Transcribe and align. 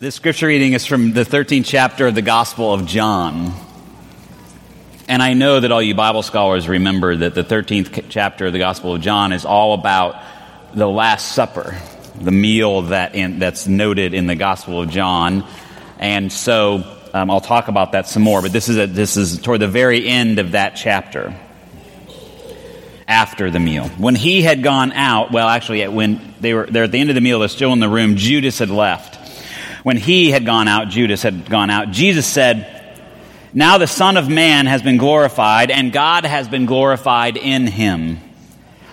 This 0.00 0.14
scripture 0.14 0.46
reading 0.46 0.72
is 0.72 0.86
from 0.86 1.12
the 1.12 1.26
13th 1.26 1.66
chapter 1.66 2.06
of 2.06 2.14
the 2.14 2.22
Gospel 2.22 2.72
of 2.72 2.86
John. 2.86 3.52
And 5.08 5.22
I 5.22 5.34
know 5.34 5.60
that 5.60 5.70
all 5.70 5.82
you 5.82 5.94
Bible 5.94 6.22
scholars 6.22 6.66
remember 6.66 7.14
that 7.16 7.34
the 7.34 7.44
13th 7.44 8.06
chapter 8.08 8.46
of 8.46 8.54
the 8.54 8.58
Gospel 8.58 8.94
of 8.94 9.02
John 9.02 9.34
is 9.34 9.44
all 9.44 9.74
about 9.74 10.16
the 10.72 10.88
Last 10.88 11.34
Supper, 11.34 11.76
the 12.18 12.30
meal 12.30 12.80
that 12.80 13.14
in, 13.14 13.40
that's 13.40 13.66
noted 13.66 14.14
in 14.14 14.26
the 14.26 14.36
Gospel 14.36 14.80
of 14.80 14.88
John. 14.88 15.46
And 15.98 16.32
so 16.32 16.82
um, 17.12 17.30
I'll 17.30 17.42
talk 17.42 17.68
about 17.68 17.92
that 17.92 18.08
some 18.08 18.22
more, 18.22 18.40
but 18.40 18.54
this 18.54 18.70
is, 18.70 18.78
a, 18.78 18.86
this 18.86 19.18
is 19.18 19.38
toward 19.38 19.60
the 19.60 19.68
very 19.68 20.08
end 20.08 20.38
of 20.38 20.52
that 20.52 20.76
chapter. 20.76 21.38
After 23.06 23.50
the 23.50 23.60
meal. 23.60 23.86
When 23.98 24.14
he 24.14 24.40
had 24.40 24.62
gone 24.62 24.92
out, 24.92 25.30
well, 25.30 25.46
actually, 25.46 25.86
when 25.88 26.32
they 26.40 26.54
were 26.54 26.64
there 26.64 26.84
at 26.84 26.90
the 26.90 26.98
end 26.98 27.10
of 27.10 27.16
the 27.16 27.20
meal, 27.20 27.40
they're 27.40 27.48
still 27.48 27.74
in 27.74 27.80
the 27.80 27.88
room, 27.88 28.16
Judas 28.16 28.60
had 28.60 28.70
left. 28.70 29.19
When 29.82 29.96
he 29.96 30.30
had 30.30 30.44
gone 30.44 30.68
out, 30.68 30.88
Judas 30.88 31.22
had 31.22 31.48
gone 31.48 31.70
out, 31.70 31.90
Jesus 31.90 32.26
said, 32.26 33.12
Now 33.54 33.78
the 33.78 33.86
Son 33.86 34.16
of 34.16 34.28
Man 34.28 34.66
has 34.66 34.82
been 34.82 34.98
glorified, 34.98 35.70
and 35.70 35.92
God 35.92 36.24
has 36.24 36.48
been 36.48 36.66
glorified 36.66 37.36
in 37.36 37.66
him. 37.66 38.18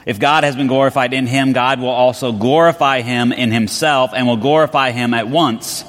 If 0.06 0.20
God 0.20 0.46
has 0.46 0.56
been 0.56 0.68
glorified 0.68 1.12
in 1.12 1.28
him, 1.28 1.52
God 1.52 1.82
will 1.82 1.90
also 1.90 2.32
glorify 2.32 3.02
him 3.02 3.34
in 3.34 3.52
himself 3.52 4.12
and 4.14 4.26
will 4.26 4.38
glorify 4.38 4.92
him 4.92 5.14
at 5.14 5.28
once. 5.28 5.84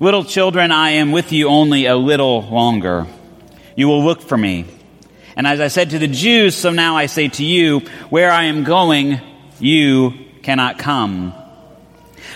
Little 0.00 0.24
children, 0.24 0.72
I 0.72 0.90
am 0.90 1.12
with 1.12 1.30
you 1.30 1.48
only 1.48 1.86
a 1.86 1.96
little 1.96 2.42
longer. 2.42 3.06
You 3.76 3.86
will 3.86 4.04
look 4.04 4.20
for 4.20 4.36
me. 4.36 4.64
And 5.36 5.46
as 5.46 5.60
I 5.60 5.68
said 5.68 5.90
to 5.90 6.00
the 6.00 6.08
Jews, 6.08 6.56
so 6.56 6.70
now 6.70 6.96
I 6.96 7.06
say 7.06 7.28
to 7.28 7.44
you, 7.44 7.80
where 8.10 8.32
I 8.32 8.44
am 8.44 8.64
going, 8.64 9.20
you 9.60 10.14
cannot 10.42 10.78
come. 10.78 11.34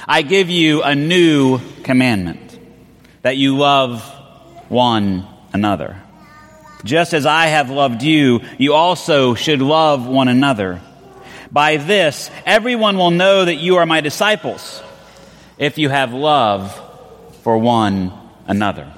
I 0.07 0.23
give 0.23 0.51
you 0.51 0.83
a 0.83 0.95
new 0.95 1.61
commandment 1.83 2.59
that 3.23 3.37
you 3.37 3.57
love 3.57 4.03
one 4.69 5.27
another. 5.53 6.01
Just 6.85 7.13
as 7.13 7.27
I 7.27 7.47
have 7.47 7.71
loved 7.71 8.03
you, 8.03 8.41
you 8.57 8.75
also 8.75 9.35
should 9.35 9.61
love 9.61 10.07
one 10.07 10.29
another. 10.29 10.81
By 11.51 11.77
this, 11.77 12.31
everyone 12.47 12.97
will 12.97 13.11
know 13.11 13.45
that 13.45 13.57
you 13.57 13.77
are 13.77 13.87
my 13.87 14.01
disciples 14.01 14.83
if 15.59 15.79
you 15.79 15.89
have 15.89 16.13
love 16.13 16.79
for 17.43 17.59
one 17.59 18.13
another. 18.47 18.93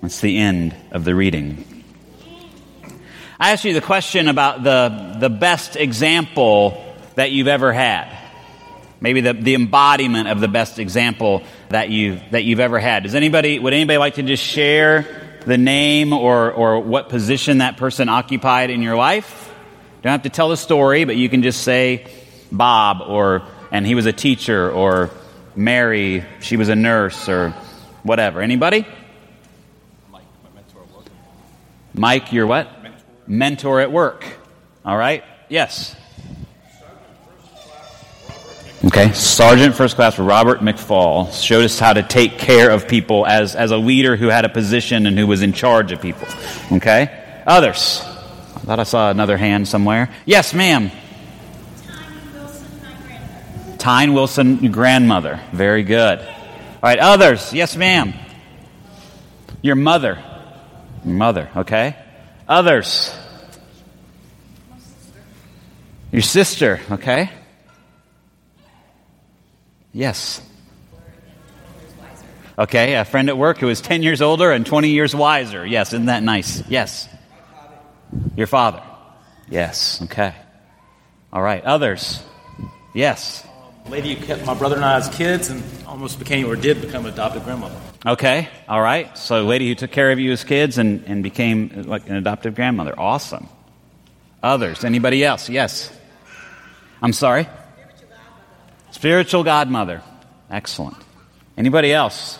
That's 0.00 0.20
the 0.20 0.38
end 0.38 0.74
of 0.90 1.04
the 1.04 1.14
reading. 1.14 1.84
I 3.40 3.52
asked 3.52 3.64
you 3.64 3.72
the 3.72 3.80
question 3.80 4.28
about 4.28 4.62
the, 4.62 5.16
the 5.18 5.30
best 5.30 5.76
example 5.76 6.82
that 7.16 7.32
you've 7.32 7.48
ever 7.48 7.72
had 7.72 8.23
maybe 9.04 9.20
the, 9.20 9.34
the 9.34 9.54
embodiment 9.54 10.28
of 10.28 10.40
the 10.40 10.48
best 10.48 10.78
example 10.78 11.42
that 11.68 11.90
you've, 11.90 12.22
that 12.30 12.42
you've 12.42 12.58
ever 12.58 12.78
had. 12.78 13.02
Does 13.02 13.14
anybody, 13.14 13.58
would 13.58 13.74
anybody 13.74 13.98
like 13.98 14.14
to 14.14 14.22
just 14.22 14.42
share 14.42 15.36
the 15.44 15.58
name 15.58 16.14
or, 16.14 16.50
or 16.50 16.80
what 16.80 17.10
position 17.10 17.58
that 17.58 17.76
person 17.76 18.08
occupied 18.08 18.70
in 18.70 18.80
your 18.80 18.96
life? 18.96 19.52
Don't 20.00 20.12
have 20.12 20.22
to 20.22 20.30
tell 20.30 20.48
the 20.48 20.56
story, 20.56 21.04
but 21.04 21.16
you 21.16 21.28
can 21.28 21.42
just 21.42 21.62
say 21.62 22.06
Bob 22.50 23.02
or, 23.06 23.46
and 23.70 23.86
he 23.86 23.94
was 23.94 24.06
a 24.06 24.12
teacher 24.12 24.70
or 24.70 25.10
Mary, 25.54 26.24
she 26.40 26.56
was 26.56 26.70
a 26.70 26.74
nurse 26.74 27.28
or 27.28 27.50
whatever. 28.04 28.40
Anybody? 28.40 28.86
Mike, 30.10 30.22
my 30.42 30.50
mentor 30.54 30.80
at 30.80 30.90
work. 30.96 31.04
Mike, 31.92 32.32
your 32.32 32.46
what? 32.46 32.82
Mentor. 32.82 33.04
mentor 33.26 33.80
at 33.80 33.92
work. 33.92 34.24
All 34.82 34.96
right. 34.96 35.24
Yes. 35.50 35.94
Okay, 38.86 39.12
Sergeant 39.12 39.74
First 39.74 39.96
Class 39.96 40.18
Robert 40.18 40.60
McFall 40.60 41.32
showed 41.32 41.64
us 41.64 41.78
how 41.78 41.94
to 41.94 42.02
take 42.02 42.36
care 42.38 42.70
of 42.70 42.86
people 42.86 43.26
as, 43.26 43.56
as 43.56 43.70
a 43.70 43.78
leader 43.78 44.14
who 44.14 44.28
had 44.28 44.44
a 44.44 44.50
position 44.50 45.06
and 45.06 45.18
who 45.18 45.26
was 45.26 45.40
in 45.40 45.54
charge 45.54 45.90
of 45.90 46.02
people. 46.02 46.28
Okay? 46.70 47.42
Others. 47.46 48.02
I 48.04 48.58
thought 48.60 48.80
I 48.80 48.82
saw 48.82 49.10
another 49.10 49.38
hand 49.38 49.66
somewhere. 49.66 50.10
Yes, 50.26 50.52
ma'am. 50.52 50.90
Tyne 53.78 54.12
Wilson, 54.12 54.58
your 54.58 54.72
grandmother. 54.72 55.40
Very 55.52 55.82
good. 55.82 56.18
All 56.18 56.26
right, 56.82 56.98
others. 56.98 57.54
Yes, 57.54 57.78
ma'am. 57.78 58.12
Your 59.62 59.76
mother. 59.76 60.22
Your 61.06 61.14
mother, 61.14 61.48
okay? 61.56 61.96
Others. 62.46 63.16
Your 66.12 66.20
sister, 66.20 66.82
okay? 66.90 67.30
Yes. 69.94 70.42
Okay, 72.58 72.94
a 72.94 73.04
friend 73.04 73.28
at 73.28 73.38
work 73.38 73.58
who 73.58 73.68
is 73.68 73.80
10 73.80 74.02
years 74.02 74.20
older 74.20 74.52
and 74.52 74.66
20 74.66 74.90
years 74.90 75.14
wiser. 75.14 75.64
Yes, 75.64 75.92
isn't 75.92 76.06
that 76.06 76.22
nice? 76.22 76.62
Yes. 76.68 77.08
Your 78.36 78.46
father. 78.46 78.82
Yes, 79.48 80.02
okay. 80.02 80.34
All 81.32 81.42
right, 81.42 81.64
others. 81.64 82.22
Yes. 82.92 83.46
Um, 83.84 83.90
lady 83.90 84.14
who 84.14 84.24
kept 84.24 84.46
my 84.46 84.54
brother 84.54 84.76
and 84.76 84.84
I 84.84 84.96
as 84.96 85.08
kids 85.08 85.48
and 85.50 85.62
almost 85.86 86.18
became 86.18 86.46
or 86.46 86.56
did 86.56 86.80
become 86.80 87.06
adopted 87.06 87.44
grandmother. 87.44 87.80
Okay, 88.06 88.48
all 88.68 88.80
right. 88.80 89.16
So, 89.18 89.44
lady 89.44 89.68
who 89.68 89.74
took 89.74 89.90
care 89.90 90.12
of 90.12 90.18
you 90.18 90.32
as 90.32 90.44
kids 90.44 90.78
and, 90.78 91.04
and 91.06 91.22
became 91.22 91.84
like 91.86 92.08
an 92.08 92.16
adoptive 92.16 92.54
grandmother. 92.54 92.94
Awesome. 92.98 93.48
Others. 94.42 94.84
Anybody 94.84 95.24
else? 95.24 95.48
Yes. 95.48 95.92
I'm 97.02 97.12
sorry? 97.12 97.48
Spiritual 99.04 99.44
godmother. 99.44 100.00
Excellent. 100.48 100.96
Anybody 101.58 101.92
else? 101.92 102.38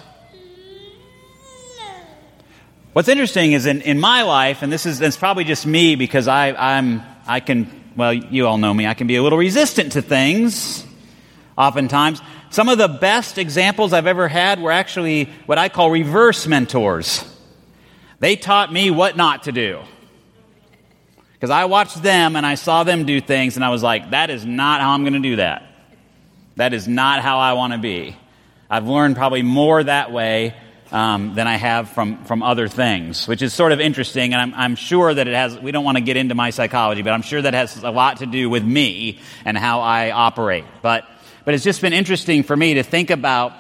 What's 2.95 3.09
interesting 3.11 3.53
is 3.53 3.67
in, 3.67 3.83
in 3.83 4.01
my 4.01 4.23
life, 4.23 4.63
and 4.63 4.73
this 4.73 4.87
is 4.87 5.03
it's 5.03 5.19
probably 5.19 5.45
just 5.45 5.67
me 5.67 5.95
because 5.95 6.27
I, 6.27 6.53
I'm 6.53 7.03
I 7.27 7.41
can 7.41 7.93
well 7.97 8.15
you 8.15 8.47
all 8.47 8.57
know 8.57 8.73
me 8.73 8.87
I 8.87 8.95
can 8.95 9.07
be 9.07 9.17
a 9.17 9.23
little 9.23 9.37
resistant 9.37 9.93
to 9.93 10.01
things. 10.01 10.87
Oftentimes, 11.59 12.23
some 12.49 12.71
of 12.71 12.79
the 12.79 12.89
best 12.89 13.37
examples 13.37 13.93
I've 13.93 14.07
ever 14.07 14.27
had 14.27 14.59
were 14.59 14.73
actually 14.73 15.25
what 15.45 15.59
I 15.59 15.69
call 15.69 15.91
reverse 15.91 16.47
mentors. 16.47 17.31
They 18.21 18.37
taught 18.37 18.73
me 18.73 18.91
what 18.91 19.19
not 19.19 19.43
to 19.43 19.53
do. 19.53 19.83
Because 21.35 21.51
I 21.51 21.67
watched 21.67 22.03
them 22.03 22.37
and 22.37 22.47
I 22.47 22.55
saw 22.55 22.85
them 22.85 23.05
do 23.05 23.21
things, 23.21 23.57
and 23.57 23.65
I 23.67 23.69
was 23.69 23.83
like, 23.83 24.13
that 24.13 24.31
is 24.31 24.47
not 24.47 24.81
how 24.81 24.93
I'm 24.93 25.03
going 25.03 25.13
to 25.13 25.29
do 25.29 25.37
that. 25.37 25.74
That 26.57 26.73
is 26.73 26.87
not 26.87 27.21
how 27.21 27.39
I 27.39 27.55
want 27.55 27.73
to 27.73 27.79
be. 27.79 28.17
I've 28.71 28.87
learned 28.87 29.17
probably 29.17 29.43
more 29.43 29.83
that 29.83 30.13
way 30.13 30.55
um, 30.93 31.35
than 31.35 31.49
I 31.49 31.57
have 31.57 31.91
from, 31.91 32.25
from 32.25 32.43
other 32.43 32.69
things, 32.69 33.27
which 33.27 33.43
is 33.43 33.53
sort 33.53 33.73
of 33.73 33.81
interesting. 33.81 34.33
And 34.33 34.41
I'm, 34.41 34.55
I'm 34.55 34.77
sure 34.77 35.13
that 35.13 35.27
it 35.27 35.35
has, 35.35 35.59
we 35.59 35.73
don't 35.73 35.85
want 35.85 35.99
to 35.99 36.03
get 36.03 36.17
into 36.17 36.35
my 36.35 36.51
psychology, 36.51 37.03
but 37.03 37.13
I'm 37.13 37.23
sure 37.23 37.43
that 37.43 37.55
has 37.55 37.83
a 37.83 37.91
lot 37.91 38.19
to 38.19 38.27
do 38.27 38.49
with 38.49 38.65
me 38.65 39.19
and 39.45 39.59
how 39.59 39.81
I 39.81 40.13
operate. 40.13 40.65
But, 40.83 41.05
but 41.45 41.55
it's 41.55 41.65
just 41.65 41.83
been 41.83 41.93
interesting 41.93 42.45
for 42.45 42.57
me 42.57 42.75
to 42.75 42.85
think 42.85 43.11
about 43.11 43.55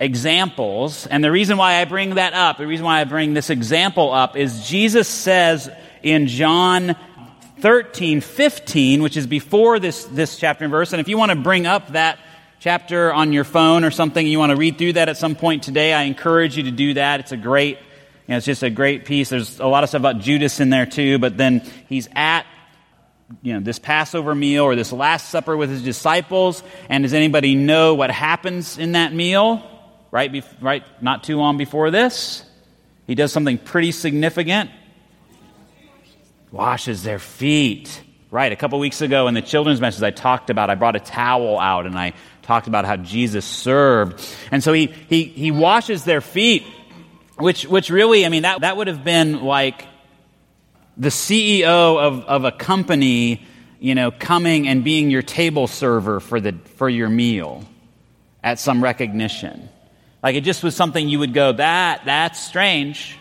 examples. 0.00 1.06
And 1.06 1.22
the 1.22 1.30
reason 1.30 1.56
why 1.56 1.80
I 1.80 1.84
bring 1.84 2.16
that 2.16 2.32
up, 2.32 2.58
the 2.58 2.66
reason 2.66 2.84
why 2.84 3.00
I 3.00 3.04
bring 3.04 3.34
this 3.34 3.48
example 3.48 4.12
up 4.12 4.36
is 4.36 4.66
Jesus 4.66 5.08
says 5.08 5.70
in 6.02 6.26
John 6.26 6.96
13, 7.62 8.20
15, 8.20 9.02
which 9.04 9.16
is 9.16 9.28
before 9.28 9.78
this, 9.78 10.04
this 10.06 10.36
chapter 10.36 10.64
and 10.64 10.72
verse. 10.72 10.92
And 10.92 11.00
if 11.00 11.06
you 11.06 11.16
want 11.16 11.30
to 11.30 11.36
bring 11.36 11.64
up 11.64 11.92
that 11.92 12.18
chapter 12.58 13.12
on 13.12 13.32
your 13.32 13.44
phone 13.44 13.84
or 13.84 13.92
something, 13.92 14.26
you 14.26 14.40
want 14.40 14.50
to 14.50 14.56
read 14.56 14.78
through 14.78 14.94
that 14.94 15.08
at 15.08 15.16
some 15.16 15.36
point 15.36 15.62
today, 15.62 15.92
I 15.92 16.02
encourage 16.02 16.56
you 16.56 16.64
to 16.64 16.72
do 16.72 16.94
that. 16.94 17.20
It's 17.20 17.30
a 17.30 17.36
great, 17.36 17.78
you 17.78 17.84
know, 18.32 18.38
it's 18.38 18.46
just 18.46 18.64
a 18.64 18.70
great 18.70 19.04
piece. 19.04 19.28
There's 19.28 19.60
a 19.60 19.66
lot 19.68 19.84
of 19.84 19.90
stuff 19.90 20.00
about 20.00 20.18
Judas 20.18 20.58
in 20.58 20.70
there 20.70 20.86
too, 20.86 21.20
but 21.20 21.36
then 21.36 21.60
he's 21.88 22.08
at 22.16 22.46
you 23.42 23.52
know, 23.54 23.60
this 23.60 23.78
Passover 23.78 24.34
meal 24.34 24.64
or 24.64 24.74
this 24.74 24.90
Last 24.90 25.30
Supper 25.30 25.56
with 25.56 25.70
his 25.70 25.84
disciples. 25.84 26.64
And 26.88 27.04
does 27.04 27.14
anybody 27.14 27.54
know 27.54 27.94
what 27.94 28.10
happens 28.10 28.76
in 28.76 28.92
that 28.92 29.14
meal? 29.14 29.62
Right, 30.10 30.32
be, 30.32 30.42
right, 30.60 30.82
not 31.00 31.22
too 31.22 31.38
long 31.38 31.58
before 31.58 31.92
this, 31.92 32.44
he 33.06 33.14
does 33.14 33.32
something 33.32 33.56
pretty 33.56 33.92
significant 33.92 34.70
washes 36.52 37.02
their 37.02 37.18
feet. 37.18 38.02
Right, 38.30 38.50
a 38.50 38.56
couple 38.56 38.78
weeks 38.78 39.02
ago 39.02 39.28
in 39.28 39.34
the 39.34 39.42
children's 39.42 39.78
message, 39.80 40.02
I 40.02 40.10
talked 40.10 40.48
about, 40.48 40.70
I 40.70 40.74
brought 40.74 40.96
a 40.96 41.00
towel 41.00 41.58
out 41.58 41.84
and 41.84 41.98
I 41.98 42.14
talked 42.40 42.66
about 42.66 42.86
how 42.86 42.96
Jesus 42.96 43.44
served. 43.44 44.26
And 44.50 44.64
so 44.64 44.72
he, 44.72 44.86
he, 44.86 45.24
he 45.24 45.50
washes 45.50 46.04
their 46.04 46.22
feet, 46.22 46.64
which, 47.36 47.66
which 47.66 47.90
really, 47.90 48.24
I 48.24 48.30
mean, 48.30 48.42
that, 48.42 48.62
that 48.62 48.78
would 48.78 48.86
have 48.86 49.04
been 49.04 49.42
like 49.42 49.86
the 50.96 51.10
CEO 51.10 51.98
of, 51.98 52.24
of 52.24 52.44
a 52.44 52.52
company, 52.52 53.44
you 53.80 53.94
know, 53.94 54.10
coming 54.10 54.66
and 54.66 54.82
being 54.82 55.10
your 55.10 55.22
table 55.22 55.66
server 55.66 56.18
for, 56.18 56.40
the, 56.40 56.52
for 56.76 56.88
your 56.88 57.10
meal 57.10 57.64
at 58.42 58.58
some 58.58 58.82
recognition. 58.82 59.68
Like 60.22 60.36
it 60.36 60.42
just 60.42 60.62
was 60.62 60.74
something 60.74 61.06
you 61.06 61.18
would 61.18 61.34
go, 61.34 61.52
that, 61.52 62.06
that's 62.06 62.40
strange. 62.40 63.18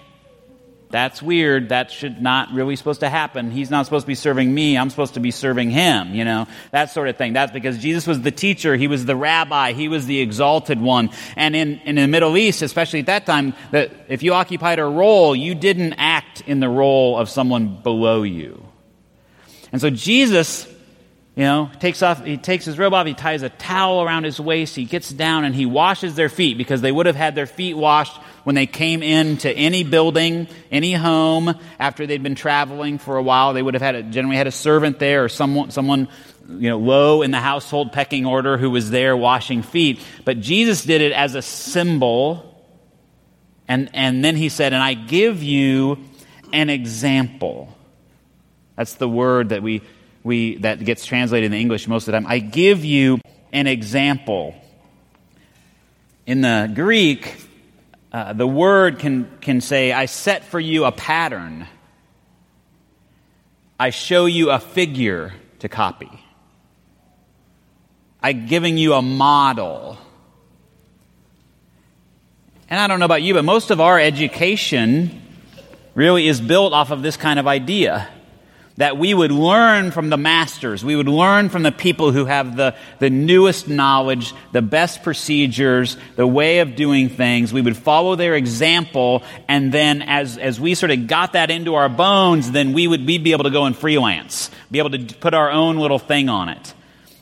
That's 0.92 1.22
weird. 1.22 1.70
That 1.70 1.92
should 1.92 2.22
not 2.22 2.52
really 2.52 2.76
supposed 2.76 3.00
to 3.00 3.10
happen. 3.10 3.52
He's 3.52 3.70
not 3.70 3.86
supposed 3.86 4.04
to 4.04 4.08
be 4.08 4.16
serving 4.16 4.54
me. 4.54 4.78
I'm 4.78 4.90
supposed 4.90 5.14
to 5.16 5.20
be 5.20 5.32
serving 5.32 5.72
him, 5.72 6.14
you 6.14 6.26
know, 6.26 6.48
that 6.72 6.92
sort 6.92 7.08
of 7.08 7.18
thing. 7.18 7.34
That's 7.34 7.52
because 7.52 7.78
Jesus 7.78 8.08
was 8.08 8.22
the 8.22 8.32
teacher. 8.32 8.76
He 8.76 8.88
was 8.88 9.06
the 9.06 9.16
rabbi. 9.16 9.74
He 9.74 9.88
was 9.88 10.06
the 10.06 10.20
exalted 10.20 10.80
one. 10.80 11.10
And 11.36 11.56
in, 11.56 11.80
in 11.86 11.96
the 11.96 12.08
Middle 12.08 12.38
East, 12.38 12.62
especially 12.62 13.00
at 13.00 13.08
that 13.08 13.26
time, 13.26 13.54
that 13.72 13.92
if 14.08 14.24
you 14.24 14.34
occupied 14.34 14.80
a 14.80 14.86
role, 14.86 15.36
you 15.36 15.56
didn't 15.56 15.94
act 15.94 16.42
in 16.48 16.60
the 16.60 16.70
role 16.70 17.18
of 17.18 17.30
someone 17.30 17.82
below 17.82 18.24
you. 18.24 18.66
And 19.72 19.80
so 19.80 19.90
Jesus, 19.90 20.71
you 21.42 21.48
know, 21.48 21.72
takes 21.80 22.04
off, 22.04 22.24
he 22.24 22.38
takes 22.38 22.66
his 22.66 22.78
robe 22.78 22.94
off, 22.94 23.08
he 23.08 23.16
ties 23.16 23.42
a 23.42 23.50
towel 23.50 24.04
around 24.04 24.26
his 24.26 24.40
waist, 24.40 24.76
he 24.76 24.86
gets 24.86 25.10
down 25.10 25.44
and 25.44 25.56
he 25.56 25.66
washes 25.66 26.14
their 26.14 26.30
feet 26.30 26.56
because 26.56 26.82
they 26.82 26.92
would 26.92 27.08
have 27.08 27.16
had 27.16 27.34
their 27.34 27.48
feet 27.48 27.74
washed 27.74 28.16
when 28.44 28.54
they 28.54 28.68
came 28.68 29.02
into 29.02 29.50
any 29.50 29.84
building, 29.84 30.48
any 30.70 30.94
home, 30.94 31.60
after 31.80 32.06
they'd 32.06 32.22
been 32.22 32.36
traveling 32.36 33.00
for 33.00 33.18
a 33.18 33.24
while. 33.24 33.54
They 33.54 33.64
would 33.64 33.74
have 33.74 33.82
had 33.82 33.96
a, 33.96 34.04
generally 34.04 34.38
had 34.38 34.46
a 34.46 34.52
servant 34.52 35.00
there 35.00 35.24
or 35.24 35.30
someone, 35.30 35.72
someone 35.72 36.10
you 36.48 36.70
know, 36.70 36.78
low 36.78 37.24
in 37.24 37.32
the 37.32 37.40
household 37.40 37.92
pecking 37.92 38.28
order 38.28 38.60
who 38.60 38.70
was 38.70 38.92
there 38.92 39.18
washing 39.18 39.64
feet. 39.64 40.00
But 40.24 40.42
Jesus 40.42 40.84
did 40.84 41.02
it 41.02 41.12
as 41.12 41.34
a 41.34 41.42
symbol. 41.42 42.64
And, 43.68 43.90
and 43.96 44.24
then 44.24 44.36
he 44.36 44.50
said, 44.50 44.74
And 44.74 44.84
I 44.84 44.94
give 44.94 45.42
you 45.42 46.06
an 46.54 46.70
example. 46.70 47.76
That's 48.76 48.94
the 48.94 49.10
word 49.10 49.50
that 49.50 49.64
we, 49.64 49.82
we 50.24 50.58
that 50.58 50.84
gets 50.84 51.06
translated 51.06 51.52
in 51.52 51.60
English 51.60 51.88
most 51.88 52.08
of 52.08 52.12
the 52.12 52.20
time. 52.20 52.28
I 52.28 52.40
give 52.40 52.86
you 52.86 53.20
an 53.52 53.68
example. 53.68 54.56
In 56.26 56.42
the 56.42 56.72
Greek, 56.74 57.36
uh, 58.14 58.34
the 58.34 58.48
word 58.48 59.00
can, 59.00 59.30
can 59.42 59.62
say, 59.62 59.92
I 59.92 60.06
set 60.06 60.46
for 60.46 60.60
you 60.60 60.86
a 60.86 60.92
pattern. 60.92 61.68
I 63.80 63.90
show 63.90 64.26
you 64.26 64.52
a 64.52 64.60
figure 64.60 65.34
to 65.60 65.70
copy. 65.70 66.12
I'm 68.22 68.46
giving 68.46 68.78
you 68.78 68.94
a 68.94 69.02
model. 69.02 69.98
And 72.70 72.80
I 72.80 72.88
don't 72.88 73.00
know 73.00 73.06
about 73.06 73.24
you, 73.24 73.34
but 73.34 73.44
most 73.44 73.72
of 73.72 73.82
our 73.82 74.00
education 74.00 75.22
really 75.96 76.28
is 76.28 76.40
built 76.40 76.74
off 76.74 76.92
of 76.92 77.02
this 77.02 77.18
kind 77.18 77.40
of 77.40 77.48
idea 77.48 78.08
that 78.82 78.98
we 78.98 79.14
would 79.14 79.32
learn 79.32 79.92
from 79.92 80.10
the 80.10 80.18
masters. 80.18 80.84
We 80.84 80.96
would 80.96 81.08
learn 81.08 81.50
from 81.50 81.62
the 81.62 81.72
people 81.72 82.12
who 82.12 82.26
have 82.26 82.56
the, 82.56 82.74
the 82.98 83.12
newest 83.12 83.68
knowledge, 83.68 84.34
the 84.54 84.64
best 84.64 85.04
procedures, 85.04 85.98
the 86.16 86.26
way 86.26 86.62
of 86.62 86.76
doing 86.76 87.10
things. 87.10 87.54
We 87.54 87.62
would 87.62 87.78
follow 87.78 88.16
their 88.16 88.34
example, 88.34 89.22
and 89.48 89.72
then 89.72 90.02
as, 90.02 90.40
as 90.40 90.60
we 90.60 90.74
sort 90.74 90.90
of 90.92 91.06
got 91.06 91.34
that 91.34 91.52
into 91.52 91.76
our 91.76 91.90
bones, 91.90 92.50
then 92.50 92.74
we 92.74 92.88
would 92.88 93.06
we'd 93.06 93.24
be 93.24 93.34
able 93.34 93.44
to 93.44 93.52
go 93.52 93.66
and 93.66 93.78
freelance, 93.78 94.50
be 94.72 94.80
able 94.80 94.90
to 94.90 95.14
put 95.14 95.36
our 95.36 95.52
own 95.52 95.78
little 95.78 96.00
thing 96.00 96.28
on 96.28 96.50
it. 96.50 96.74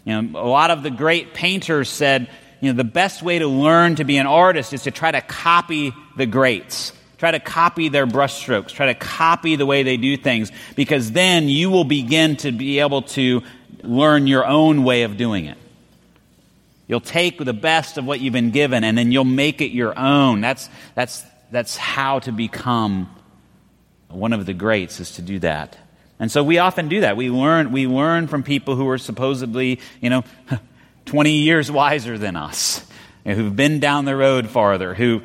You 0.06 0.22
know, 0.22 0.40
a 0.40 0.48
lot 0.48 0.72
of 0.72 0.82
the 0.82 0.90
great 0.90 1.34
painters 1.34 1.90
said, 1.90 2.30
you 2.62 2.72
know, 2.72 2.78
the 2.78 2.86
best 2.86 3.22
way 3.22 3.38
to 3.38 3.48
learn 3.48 3.96
to 3.96 4.06
be 4.06 4.16
an 4.16 4.28
artist 4.28 4.72
is 4.72 4.84
to 4.84 4.92
try 4.92 5.12
to 5.12 5.20
copy 5.20 5.92
the 6.16 6.26
greats. 6.26 6.94
Try 7.20 7.32
to 7.32 7.40
copy 7.40 7.90
their 7.90 8.08
brushstrokes. 8.08 8.70
Try 8.70 8.88
to 8.88 8.96
copy 8.96 9.58
the 9.58 9.66
way 9.66 9.84
they 9.84 9.98
do 9.98 10.16
things 10.16 10.52
because 10.76 11.12
then 11.12 11.50
you 11.50 11.70
will 11.70 11.84
begin 11.84 12.38
to 12.38 12.52
be 12.54 12.80
able 12.80 13.02
to 13.04 13.44
learn 13.84 14.26
your 14.26 14.46
own 14.46 14.86
way 14.86 15.04
of 15.04 15.18
doing 15.18 15.46
it. 15.46 15.58
You'll 16.88 17.02
take 17.02 17.38
the 17.38 17.54
best 17.54 17.98
of 17.98 18.06
what 18.06 18.22
you've 18.22 18.34
been 18.34 18.52
given 18.52 18.86
and 18.86 18.98
then 18.98 19.12
you'll 19.12 19.26
make 19.26 19.60
it 19.60 19.72
your 19.72 19.98
own. 20.00 20.40
That's, 20.40 20.70
that's, 20.96 21.24
that's 21.52 21.76
how 21.76 22.20
to 22.20 22.32
become 22.32 23.14
one 24.08 24.32
of 24.32 24.46
the 24.46 24.54
greats 24.54 25.02
is 25.02 25.12
to 25.12 25.22
do 25.22 25.40
that. 25.40 25.78
And 26.20 26.32
so 26.32 26.42
we 26.42 26.58
often 26.58 26.88
do 26.88 27.02
that. 27.02 27.18
We 27.18 27.30
learn, 27.30 27.74
we 27.74 27.86
learn 27.86 28.28
from 28.28 28.44
people 28.44 28.76
who 28.76 28.88
are 28.88 28.98
supposedly, 28.98 29.82
you 30.02 30.10
know, 30.10 30.24
20 31.06 31.32
years 31.32 31.70
wiser 31.70 32.18
than 32.18 32.38
us, 32.38 32.86
who've 33.26 33.56
been 33.56 33.80
down 33.80 34.06
the 34.06 34.16
road 34.16 34.48
farther, 34.48 34.94
who, 34.94 35.22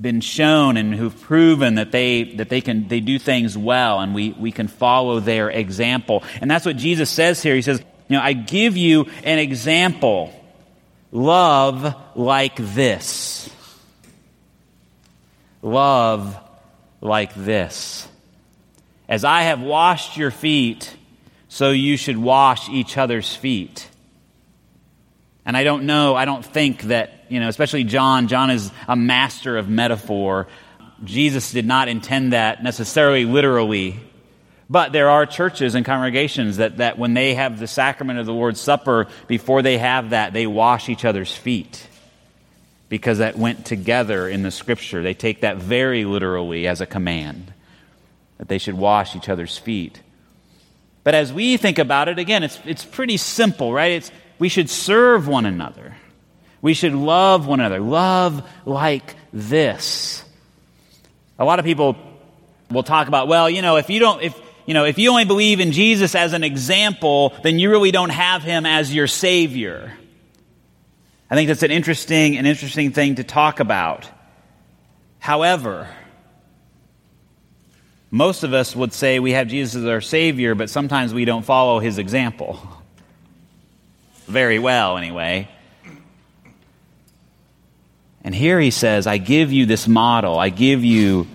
been 0.00 0.20
shown 0.20 0.76
and 0.76 0.94
who've 0.94 1.20
proven 1.22 1.76
that 1.76 1.92
they 1.92 2.24
that 2.34 2.48
they 2.48 2.60
can 2.60 2.88
they 2.88 3.00
do 3.00 3.18
things 3.18 3.56
well 3.56 4.00
and 4.00 4.14
we 4.14 4.32
we 4.32 4.50
can 4.50 4.66
follow 4.66 5.20
their 5.20 5.50
example. 5.50 6.24
And 6.40 6.50
that's 6.50 6.66
what 6.66 6.76
jesus 6.76 7.10
says 7.10 7.42
here. 7.42 7.54
He 7.54 7.62
says 7.62 7.78
you 8.08 8.16
know 8.16 8.22
i 8.22 8.32
give 8.32 8.76
you 8.76 9.06
an 9.22 9.38
example. 9.38 10.32
Love 11.12 11.94
like 12.16 12.56
this. 12.56 13.48
Love 15.62 16.36
like 17.00 17.32
this. 17.34 18.08
As 19.08 19.24
i 19.24 19.42
have 19.42 19.60
washed 19.60 20.16
your 20.16 20.32
feet 20.32 20.92
so 21.48 21.70
you 21.70 21.96
should 21.96 22.18
wash 22.18 22.68
each 22.68 22.98
other's 22.98 23.34
feet. 23.34 23.88
And 25.46 25.56
i 25.56 25.62
don't 25.62 25.84
know 25.84 26.16
i 26.16 26.24
don't 26.24 26.44
think 26.44 26.82
that 26.84 27.23
you 27.34 27.40
know, 27.40 27.48
especially 27.48 27.82
John. 27.82 28.28
John 28.28 28.50
is 28.50 28.70
a 28.86 28.94
master 28.94 29.58
of 29.58 29.68
metaphor. 29.68 30.46
Jesus 31.02 31.50
did 31.50 31.66
not 31.66 31.88
intend 31.88 32.32
that 32.32 32.62
necessarily 32.62 33.24
literally. 33.24 33.98
But 34.70 34.92
there 34.92 35.10
are 35.10 35.26
churches 35.26 35.74
and 35.74 35.84
congregations 35.84 36.58
that, 36.58 36.76
that 36.76 36.96
when 36.96 37.12
they 37.14 37.34
have 37.34 37.58
the 37.58 37.66
sacrament 37.66 38.20
of 38.20 38.26
the 38.26 38.32
Lord's 38.32 38.60
Supper, 38.60 39.08
before 39.26 39.62
they 39.62 39.78
have 39.78 40.10
that, 40.10 40.32
they 40.32 40.46
wash 40.46 40.88
each 40.88 41.04
other's 41.04 41.34
feet. 41.34 41.88
Because 42.88 43.18
that 43.18 43.36
went 43.36 43.66
together 43.66 44.28
in 44.28 44.42
the 44.42 44.52
scripture. 44.52 45.02
They 45.02 45.14
take 45.14 45.40
that 45.40 45.56
very 45.56 46.04
literally 46.04 46.68
as 46.68 46.80
a 46.80 46.86
command 46.86 47.52
that 48.38 48.46
they 48.46 48.58
should 48.58 48.74
wash 48.74 49.16
each 49.16 49.28
other's 49.28 49.58
feet. 49.58 50.00
But 51.02 51.14
as 51.14 51.32
we 51.32 51.56
think 51.56 51.78
about 51.78 52.08
it, 52.08 52.20
again, 52.20 52.44
it's, 52.44 52.60
it's 52.64 52.84
pretty 52.84 53.16
simple, 53.16 53.72
right? 53.72 53.92
It's, 53.92 54.12
we 54.38 54.48
should 54.48 54.70
serve 54.70 55.26
one 55.26 55.46
another. 55.46 55.96
We 56.64 56.72
should 56.72 56.94
love 56.94 57.46
one 57.46 57.60
another. 57.60 57.78
Love 57.78 58.42
like 58.64 59.16
this. 59.34 60.24
A 61.38 61.44
lot 61.44 61.58
of 61.58 61.66
people 61.66 61.94
will 62.70 62.82
talk 62.82 63.06
about, 63.06 63.28
well, 63.28 63.50
you 63.50 63.60
know, 63.60 63.76
if 63.76 63.90
you 63.90 64.00
don't, 64.00 64.22
if, 64.22 64.40
you 64.64 64.72
know, 64.72 64.86
if 64.86 64.96
you 64.96 65.10
only 65.10 65.26
believe 65.26 65.60
in 65.60 65.72
Jesus 65.72 66.14
as 66.14 66.32
an 66.32 66.42
example, 66.42 67.34
then 67.42 67.58
you 67.58 67.68
really 67.68 67.90
don't 67.90 68.08
have 68.08 68.42
him 68.42 68.64
as 68.64 68.94
your 68.94 69.06
Savior. 69.06 69.92
I 71.30 71.34
think 71.34 71.48
that's 71.48 71.62
an 71.62 71.70
interesting, 71.70 72.38
an 72.38 72.46
interesting 72.46 72.92
thing 72.92 73.16
to 73.16 73.24
talk 73.24 73.60
about. 73.60 74.08
However, 75.18 75.86
most 78.10 78.42
of 78.42 78.54
us 78.54 78.74
would 78.74 78.94
say 78.94 79.18
we 79.18 79.32
have 79.32 79.48
Jesus 79.48 79.82
as 79.82 79.84
our 79.84 80.00
Savior, 80.00 80.54
but 80.54 80.70
sometimes 80.70 81.12
we 81.12 81.26
don't 81.26 81.44
follow 81.44 81.78
his 81.78 81.98
example. 81.98 82.58
Very 84.26 84.58
well, 84.58 84.96
anyway. 84.96 85.50
And 88.24 88.34
here 88.34 88.58
he 88.58 88.70
says, 88.70 89.06
I 89.06 89.18
give 89.18 89.52
you 89.52 89.66
this 89.66 89.86
model, 89.86 90.38
I 90.38 90.48
give 90.48 90.82
you 90.82 91.26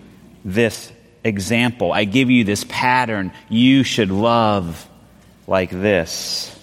this 0.43 0.91
example, 1.23 1.91
I 1.91 2.05
give 2.05 2.31
you 2.31 2.43
this 2.43 2.65
pattern. 2.67 3.31
You 3.47 3.83
should 3.83 4.09
love 4.09 4.89
like 5.45 5.69
this. 5.69 6.55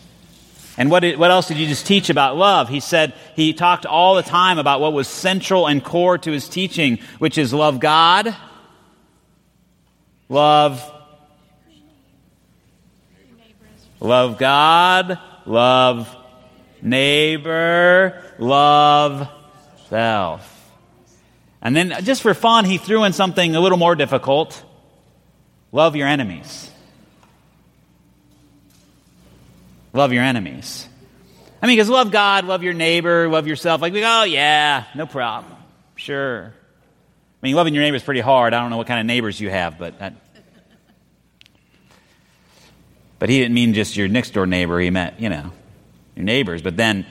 And 0.76 0.90
what, 0.90 1.04
what 1.16 1.30
else 1.30 1.48
did 1.48 1.56
you 1.56 1.66
just 1.66 1.86
teach 1.86 2.10
about 2.10 2.36
love? 2.36 2.68
He 2.68 2.80
said, 2.80 3.14
he 3.34 3.54
talked 3.54 3.86
all 3.86 4.16
the 4.16 4.22
time 4.22 4.58
about 4.58 4.80
what 4.80 4.92
was 4.92 5.08
central 5.08 5.66
and 5.66 5.82
core 5.82 6.18
to 6.18 6.30
his 6.30 6.48
teaching, 6.48 6.98
which 7.18 7.38
is 7.38 7.54
love 7.54 7.80
God, 7.80 8.36
love, 10.28 10.92
love 14.00 14.38
God, 14.38 15.18
love 15.46 16.14
neighbor, 16.82 18.22
love 18.38 19.28
self. 19.88 20.52
And 21.62 21.74
then, 21.74 21.92
uh, 21.92 22.00
just 22.00 22.22
for 22.22 22.34
fun, 22.34 22.64
he 22.64 22.78
threw 22.78 23.04
in 23.04 23.12
something 23.12 23.56
a 23.56 23.60
little 23.60 23.78
more 23.78 23.94
difficult 23.94 24.62
love 25.72 25.96
your 25.96 26.08
enemies. 26.08 26.70
Love 29.92 30.12
your 30.12 30.22
enemies. 30.22 30.88
I 31.62 31.66
mean, 31.66 31.76
because 31.76 31.88
love 31.88 32.10
God, 32.10 32.44
love 32.44 32.62
your 32.62 32.74
neighbor, 32.74 33.28
love 33.28 33.46
yourself. 33.46 33.80
Like, 33.80 33.94
oh, 33.96 34.24
yeah, 34.24 34.84
no 34.94 35.06
problem. 35.06 35.56
Sure. 35.96 36.52
I 36.52 37.46
mean, 37.46 37.54
loving 37.54 37.74
your 37.74 37.82
neighbor 37.82 37.96
is 37.96 38.02
pretty 38.02 38.20
hard. 38.20 38.54
I 38.54 38.60
don't 38.60 38.70
know 38.70 38.76
what 38.76 38.86
kind 38.86 39.00
of 39.00 39.06
neighbors 39.06 39.40
you 39.40 39.50
have, 39.50 39.78
but. 39.78 39.98
That, 39.98 40.14
but 43.18 43.28
he 43.30 43.40
didn't 43.40 43.54
mean 43.54 43.72
just 43.72 43.96
your 43.96 44.08
next 44.08 44.34
door 44.34 44.46
neighbor. 44.46 44.78
He 44.78 44.90
meant, 44.90 45.18
you 45.18 45.30
know, 45.30 45.50
your 46.14 46.24
neighbors. 46.24 46.60
But 46.60 46.76
then, 46.76 47.06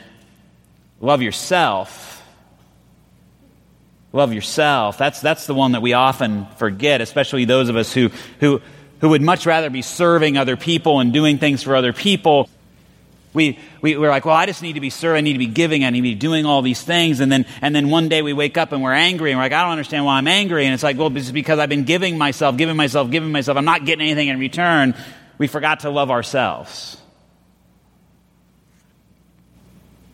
love 1.01 1.23
yourself 1.23 2.14
Love 4.15 4.31
yourself. 4.31 4.97
That's, 4.97 5.19
that's 5.19 5.45
the 5.45 5.53
one 5.53 5.73
that 5.73 5.81
we 5.81 5.91
often 5.91 6.45
forget, 6.55 7.01
especially 7.01 7.43
those 7.43 7.67
of 7.67 7.75
us 7.75 7.93
who, 7.93 8.11
who, 8.39 8.61
who 9.01 9.09
would 9.09 9.21
much 9.21 9.45
rather 9.45 9.69
be 9.69 9.81
serving 9.81 10.37
other 10.37 10.55
people 10.55 11.01
and 11.01 11.11
doing 11.11 11.37
things 11.37 11.63
for 11.63 11.75
other 11.75 11.91
people. 11.91 12.47
We, 13.33 13.59
we, 13.81 13.97
we're 13.97 14.09
like, 14.09 14.23
well, 14.23 14.37
I 14.37 14.45
just 14.45 14.61
need 14.61 14.73
to 14.73 14.79
be 14.79 14.89
serving, 14.89 15.17
I 15.17 15.21
need 15.21 15.33
to 15.33 15.39
be 15.39 15.47
giving, 15.47 15.83
I 15.83 15.89
need 15.89 15.99
to 15.99 16.03
be 16.03 16.15
doing 16.15 16.45
all 16.45 16.61
these 16.61 16.81
things. 16.81 17.19
And 17.19 17.29
then, 17.29 17.45
and 17.61 17.75
then 17.75 17.89
one 17.89 18.07
day 18.07 18.21
we 18.21 18.31
wake 18.31 18.57
up 18.57 18.71
and 18.71 18.81
we're 18.81 18.93
angry 18.93 19.31
and 19.31 19.37
we're 19.37 19.43
like, 19.43 19.51
I 19.51 19.63
don't 19.63 19.71
understand 19.73 20.05
why 20.05 20.17
I'm 20.17 20.29
angry. 20.29 20.63
And 20.63 20.73
it's 20.73 20.81
like, 20.83 20.97
well, 20.97 21.13
it's 21.17 21.31
because 21.31 21.59
I've 21.59 21.67
been 21.67 21.83
giving 21.83 22.17
myself, 22.17 22.55
giving 22.55 22.77
myself, 22.77 23.11
giving 23.11 23.33
myself. 23.33 23.57
I'm 23.57 23.65
not 23.65 23.83
getting 23.83 24.05
anything 24.05 24.29
in 24.29 24.39
return. 24.39 24.95
We 25.37 25.47
forgot 25.47 25.81
to 25.81 25.89
love 25.89 26.09
ourselves. 26.09 26.95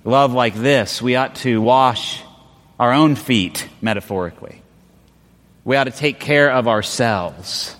Love 0.04 0.34
like 0.34 0.56
this, 0.56 1.04
we 1.04 1.18
ought 1.18 1.36
to 1.36 1.62
wash 1.62 2.24
our 2.82 2.94
own 2.94 3.14
feet, 3.14 3.70
metaphorically. 3.80 4.60
We 5.64 5.76
ought 5.76 5.84
to 5.84 5.92
take 5.92 6.20
care 6.20 6.52
of 6.52 6.68
ourselves. 6.68 7.76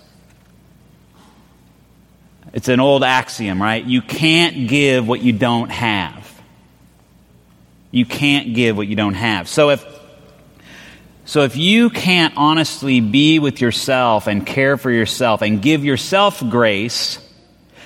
It's 2.52 2.68
an 2.68 2.78
old 2.78 3.02
axiom, 3.02 3.60
right? 3.60 3.84
You 3.84 4.00
can't 4.00 4.68
give 4.68 5.08
what 5.08 5.20
you 5.20 5.32
don't 5.32 5.70
have. 5.70 6.40
You 7.90 8.06
can't 8.06 8.54
give 8.54 8.76
what 8.76 8.86
you 8.86 8.94
don't 8.94 9.14
have. 9.14 9.48
So 9.48 9.70
if 9.70 9.84
so 11.24 11.42
if 11.42 11.56
you 11.56 11.90
can't 11.90 12.34
honestly 12.36 13.00
be 13.00 13.40
with 13.40 13.60
yourself 13.60 14.28
and 14.28 14.46
care 14.46 14.76
for 14.76 14.90
yourself 14.92 15.42
and 15.42 15.60
give 15.60 15.84
yourself 15.84 16.40
grace, 16.48 17.18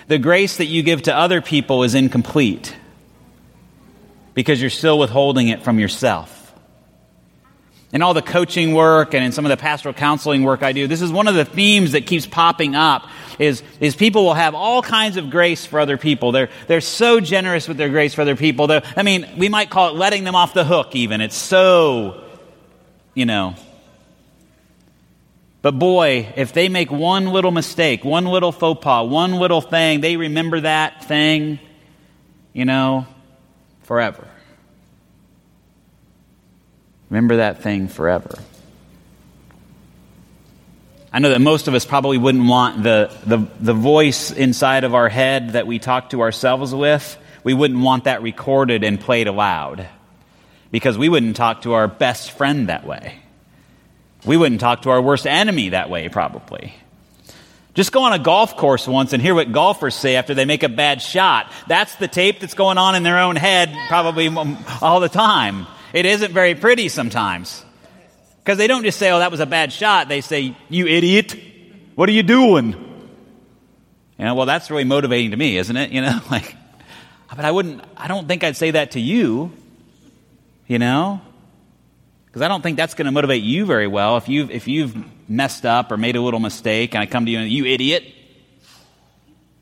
the 0.07 0.19
grace 0.19 0.59
that 0.59 0.67
you 0.67 0.83
give 0.83 1.03
to 1.03 1.17
other 1.17 1.41
people 1.41 1.83
is 1.83 1.95
incomplete 1.95 2.77
because 4.35 4.61
you're 4.61 4.69
still 4.69 4.99
withholding 4.99 5.49
it 5.49 5.63
from 5.63 5.79
yourself 5.79 6.36
in 7.97 8.03
all 8.03 8.13
the 8.13 8.21
coaching 8.21 8.75
work 8.75 9.15
and 9.15 9.25
in 9.25 9.33
some 9.33 9.47
of 9.47 9.49
the 9.49 9.57
pastoral 9.57 9.95
counseling 9.95 10.43
work 10.43 10.63
I 10.63 10.73
do, 10.73 10.87
this 10.87 11.01
is 11.01 11.11
one 11.11 11.29
of 11.29 11.35
the 11.35 11.47
themes 11.47 11.93
that 11.93 12.05
keeps 12.05 12.27
popping 12.27 12.75
up 12.75 13.09
is, 13.39 13.63
is 13.81 13.97
people 13.97 14.23
will 14.23 14.35
have 14.35 14.55
all 14.55 14.83
kinds 14.83 15.17
of 15.17 15.31
grace 15.31 15.65
for 15.65 15.81
other 15.81 15.97
people. 15.97 16.31
They're, 16.31 16.51
they're 16.67 16.83
so 16.83 17.21
generous 17.21 17.67
with 17.67 17.79
their 17.79 17.89
grace 17.89 18.13
for 18.13 18.21
other 18.21 18.37
people. 18.37 18.67
They're, 18.67 18.83
I 18.99 19.03
mean, 19.03 19.27
we 19.39 19.49
might 19.49 19.71
call 19.71 19.89
it 19.89 19.95
letting 19.95 20.25
them 20.25 20.35
off 20.35 20.53
the 20.53 20.63
hook 20.63 20.95
even. 20.95 21.23
It's 21.23 21.35
so, 21.35 22.23
you 23.15 23.25
know. 23.25 23.55
But 25.63 25.79
boy, 25.79 26.35
if 26.37 26.53
they 26.53 26.69
make 26.69 26.93
one 26.93 27.29
little 27.29 27.51
mistake, 27.51 28.05
one 28.05 28.27
little 28.27 28.53
faux 28.53 28.79
pas, 28.85 29.09
one 29.09 29.37
little 29.37 29.63
thing, 29.63 30.03
they 30.03 30.19
remember 30.19 30.61
that 30.61 31.05
thing, 31.07 31.61
you 32.53 32.67
know, 32.67 33.07
forever. 33.85 34.29
Remember 37.11 37.37
that 37.37 37.63
thing 37.63 37.89
forever. 37.89 38.39
I 41.13 41.19
know 41.19 41.31
that 41.31 41.41
most 41.41 41.67
of 41.67 41.75
us 41.75 41.87
probably 41.87 42.19
wouldn't 42.19 42.47
want 42.47 42.83
the, 42.83 43.11
the, 43.25 43.47
the 43.61 43.73
voice 43.73 44.31
inside 44.31 44.85
of 44.85 44.95
our 44.95 45.09
head 45.09 45.51
that 45.51 45.67
we 45.67 45.79
talk 45.79 46.11
to 46.11 46.21
ourselves 46.21 46.75
with, 46.75 47.17
we 47.43 47.55
wouldn't 47.55 47.81
want 47.81 48.05
that 48.05 48.23
recorded 48.23 48.85
and 48.85 49.01
played 49.01 49.29
aloud. 49.29 49.89
Because 50.71 50.99
we 50.99 51.09
wouldn't 51.09 51.37
talk 51.37 51.63
to 51.63 51.75
our 51.75 51.87
best 51.89 52.33
friend 52.33 52.69
that 52.69 52.85
way. 52.85 53.15
We 54.27 54.37
wouldn't 54.37 54.61
talk 54.61 54.83
to 54.83 54.91
our 54.91 55.01
worst 55.01 55.27
enemy 55.27 55.71
that 55.71 55.89
way, 55.89 56.09
probably. 56.09 56.75
Just 57.75 57.93
go 57.93 58.03
on 58.03 58.13
a 58.13 58.19
golf 58.19 58.57
course 58.57 58.89
once 58.89 59.13
and 59.13 59.23
hear 59.23 59.35
what 59.35 59.53
golfers 59.53 59.95
say 59.95 60.17
after 60.17 60.35
they 60.35 60.45
make 60.45 60.65
a 60.65 60.69
bad 60.69 61.01
shot. 61.01 61.53
That's 61.69 61.95
the 61.97 62.09
tape 62.09 62.41
that's 62.41 62.55
going 62.55 62.79
on 62.79 62.95
in 62.95 63.05
their 63.05 63.21
own 63.21 63.37
head 63.37 63.75
probably 63.89 64.29
all 64.83 65.01
the 65.01 65.09
time. 65.09 65.67
It 65.93 66.07
isn't 66.07 66.33
very 66.33 66.55
pretty 66.55 66.89
sometimes. 66.89 67.65
Because 68.43 68.59
they 68.59 68.67
don't 68.67 68.85
just 68.85 68.99
say, 68.99 69.11
oh, 69.11 69.19
that 69.19 69.31
was 69.31 69.41
a 69.41 69.47
bad 69.47 69.73
shot. 69.73 70.09
They 70.09 70.21
say, 70.21 70.57
you 70.69 70.87
idiot, 70.87 71.37
what 71.95 72.09
are 72.09 72.13
you 72.13 72.23
doing? 72.23 72.73
You 74.19 74.25
know, 74.25 74.35
well, 74.35 74.47
that's 74.47 74.71
really 74.71 74.85
motivating 74.85 75.33
to 75.33 75.37
me, 75.37 75.59
isn't 75.59 75.77
it? 75.77 75.91
You 75.91 76.01
know, 76.01 76.21
like, 76.31 76.57
but 77.35 77.45
I 77.45 77.51
wouldn't, 77.51 77.83
I 77.97 78.09
don't 78.09 78.29
think 78.29 78.45
I'd 78.45 78.57
say 78.57 78.71
that 78.73 78.93
to 78.93 79.01
you, 79.01 79.53
you 80.67 80.79
know? 80.79 81.21
Because 82.27 82.43
I 82.43 82.49
don't 82.49 82.63
think 82.63 82.77
that's 82.77 82.95
going 82.95 83.07
to 83.07 83.13
motivate 83.13 83.43
you 83.43 83.67
very 83.67 83.87
well 83.87 84.17
if 84.17 84.29
you've, 84.29 84.51
if 84.51 84.69
you've 84.69 84.97
messed 85.29 85.67
up 85.67 85.91
or 85.91 85.97
made 85.97 86.17
a 86.17 86.21
little 86.21 86.41
mistake 86.41 86.95
and 86.95 87.03
I 87.03 87.07
come 87.07 87.27
to 87.27 87.31
you 87.33 87.39
and 87.39 87.51
you 87.51 87.65
idiot. 87.65 88.05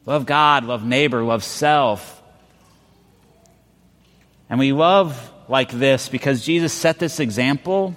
Love 0.07 0.27
God, 0.27 0.65
love 0.65 0.85
neighbor, 0.85 1.23
love 1.23 1.43
self. 1.43 2.23
And 4.51 4.59
we 4.59 4.73
love 4.73 5.33
like 5.49 5.71
this 5.71 6.09
because 6.09 6.45
Jesus 6.45 6.73
set 6.73 6.99
this 6.99 7.21
example. 7.21 7.95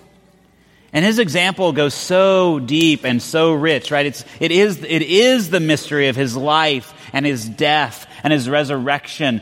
And 0.93 1.03
his 1.03 1.19
example 1.19 1.73
goes 1.73 1.93
so 1.93 2.59
deep 2.59 3.05
and 3.05 3.21
so 3.21 3.53
rich, 3.53 3.91
right? 3.91 4.05
It's, 4.05 4.23
it, 4.39 4.51
is, 4.51 4.83
it 4.83 5.01
is 5.01 5.49
the 5.49 5.59
mystery 5.59 6.07
of 6.07 6.15
his 6.15 6.35
life 6.35 6.93
and 7.13 7.25
his 7.25 7.47
death 7.47 8.09
and 8.23 8.31
his 8.31 8.49
resurrection. 8.49 9.41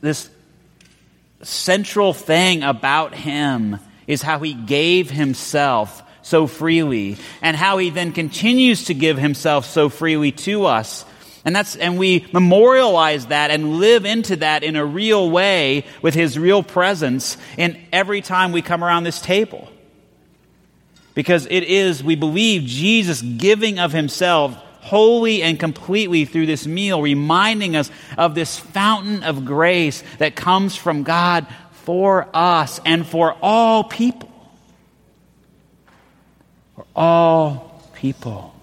This 0.00 0.30
central 1.42 2.12
thing 2.12 2.62
about 2.62 3.14
him 3.14 3.78
is 4.06 4.22
how 4.22 4.38
he 4.38 4.54
gave 4.54 5.10
himself 5.10 6.02
so 6.22 6.46
freely 6.46 7.18
and 7.42 7.56
how 7.56 7.78
he 7.78 7.90
then 7.90 8.12
continues 8.12 8.86
to 8.86 8.94
give 8.94 9.18
himself 9.18 9.66
so 9.66 9.88
freely 9.88 10.32
to 10.32 10.64
us 10.64 11.04
and 11.44 11.54
that's, 11.54 11.76
and 11.76 11.98
we 11.98 12.26
memorialize 12.32 13.26
that 13.26 13.50
and 13.50 13.78
live 13.78 14.06
into 14.06 14.36
that 14.36 14.62
in 14.62 14.76
a 14.76 14.84
real 14.84 15.30
way 15.30 15.84
with 16.00 16.14
His 16.14 16.38
real 16.38 16.62
presence 16.62 17.36
in 17.58 17.78
every 17.92 18.22
time 18.22 18.52
we 18.52 18.62
come 18.62 18.82
around 18.82 19.04
this 19.04 19.20
table. 19.20 19.68
Because 21.14 21.46
it 21.46 21.62
is, 21.62 22.02
we 22.02 22.16
believe, 22.16 22.62
Jesus 22.62 23.20
giving 23.20 23.78
of 23.78 23.92
Himself 23.92 24.54
wholly 24.80 25.42
and 25.42 25.60
completely 25.60 26.24
through 26.24 26.46
this 26.46 26.66
meal, 26.66 27.00
reminding 27.00 27.76
us 27.76 27.90
of 28.16 28.34
this 28.34 28.58
fountain 28.58 29.22
of 29.22 29.44
grace 29.44 30.02
that 30.18 30.36
comes 30.36 30.76
from 30.76 31.02
God 31.02 31.46
for 31.72 32.28
us 32.34 32.80
and 32.86 33.06
for 33.06 33.36
all 33.42 33.84
people. 33.84 34.30
For 36.74 36.86
all 36.96 37.82
people. 37.94 38.53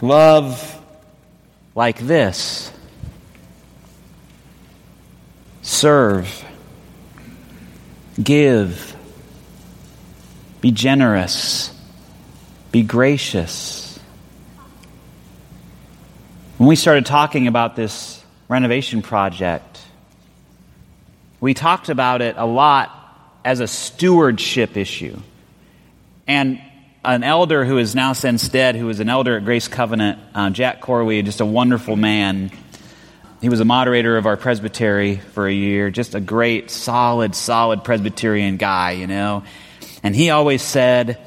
Love 0.00 0.82
like 1.74 1.98
this 1.98 2.70
serve, 5.62 6.44
give, 8.22 8.96
be 10.60 10.70
generous, 10.70 11.74
be 12.72 12.82
gracious. 12.82 13.98
When 16.58 16.68
we 16.68 16.76
started 16.76 17.04
talking 17.04 17.46
about 17.46 17.76
this 17.76 18.24
renovation 18.48 19.02
project, 19.02 19.80
we 21.40 21.52
talked 21.52 21.88
about 21.88 22.22
it 22.22 22.36
a 22.38 22.46
lot 22.46 22.90
as 23.44 23.60
a 23.60 23.66
stewardship 23.66 24.76
issue. 24.76 25.20
And 26.26 26.60
an 27.06 27.22
elder 27.22 27.64
who 27.64 27.78
is 27.78 27.94
now 27.94 28.12
since 28.12 28.48
dead, 28.48 28.74
who 28.74 28.86
was 28.86 29.00
an 29.00 29.08
elder 29.08 29.36
at 29.36 29.44
Grace 29.44 29.68
Covenant, 29.68 30.18
uh, 30.34 30.50
Jack 30.50 30.80
Corley, 30.80 31.22
just 31.22 31.40
a 31.40 31.46
wonderful 31.46 31.96
man. 31.96 32.50
He 33.40 33.48
was 33.48 33.60
a 33.60 33.64
moderator 33.64 34.16
of 34.16 34.26
our 34.26 34.36
presbytery 34.36 35.16
for 35.16 35.46
a 35.46 35.52
year, 35.52 35.90
just 35.90 36.14
a 36.14 36.20
great, 36.20 36.70
solid, 36.70 37.34
solid 37.34 37.84
Presbyterian 37.84 38.56
guy, 38.56 38.92
you 38.92 39.06
know. 39.06 39.44
And 40.02 40.16
he 40.16 40.30
always 40.30 40.62
said 40.62 41.18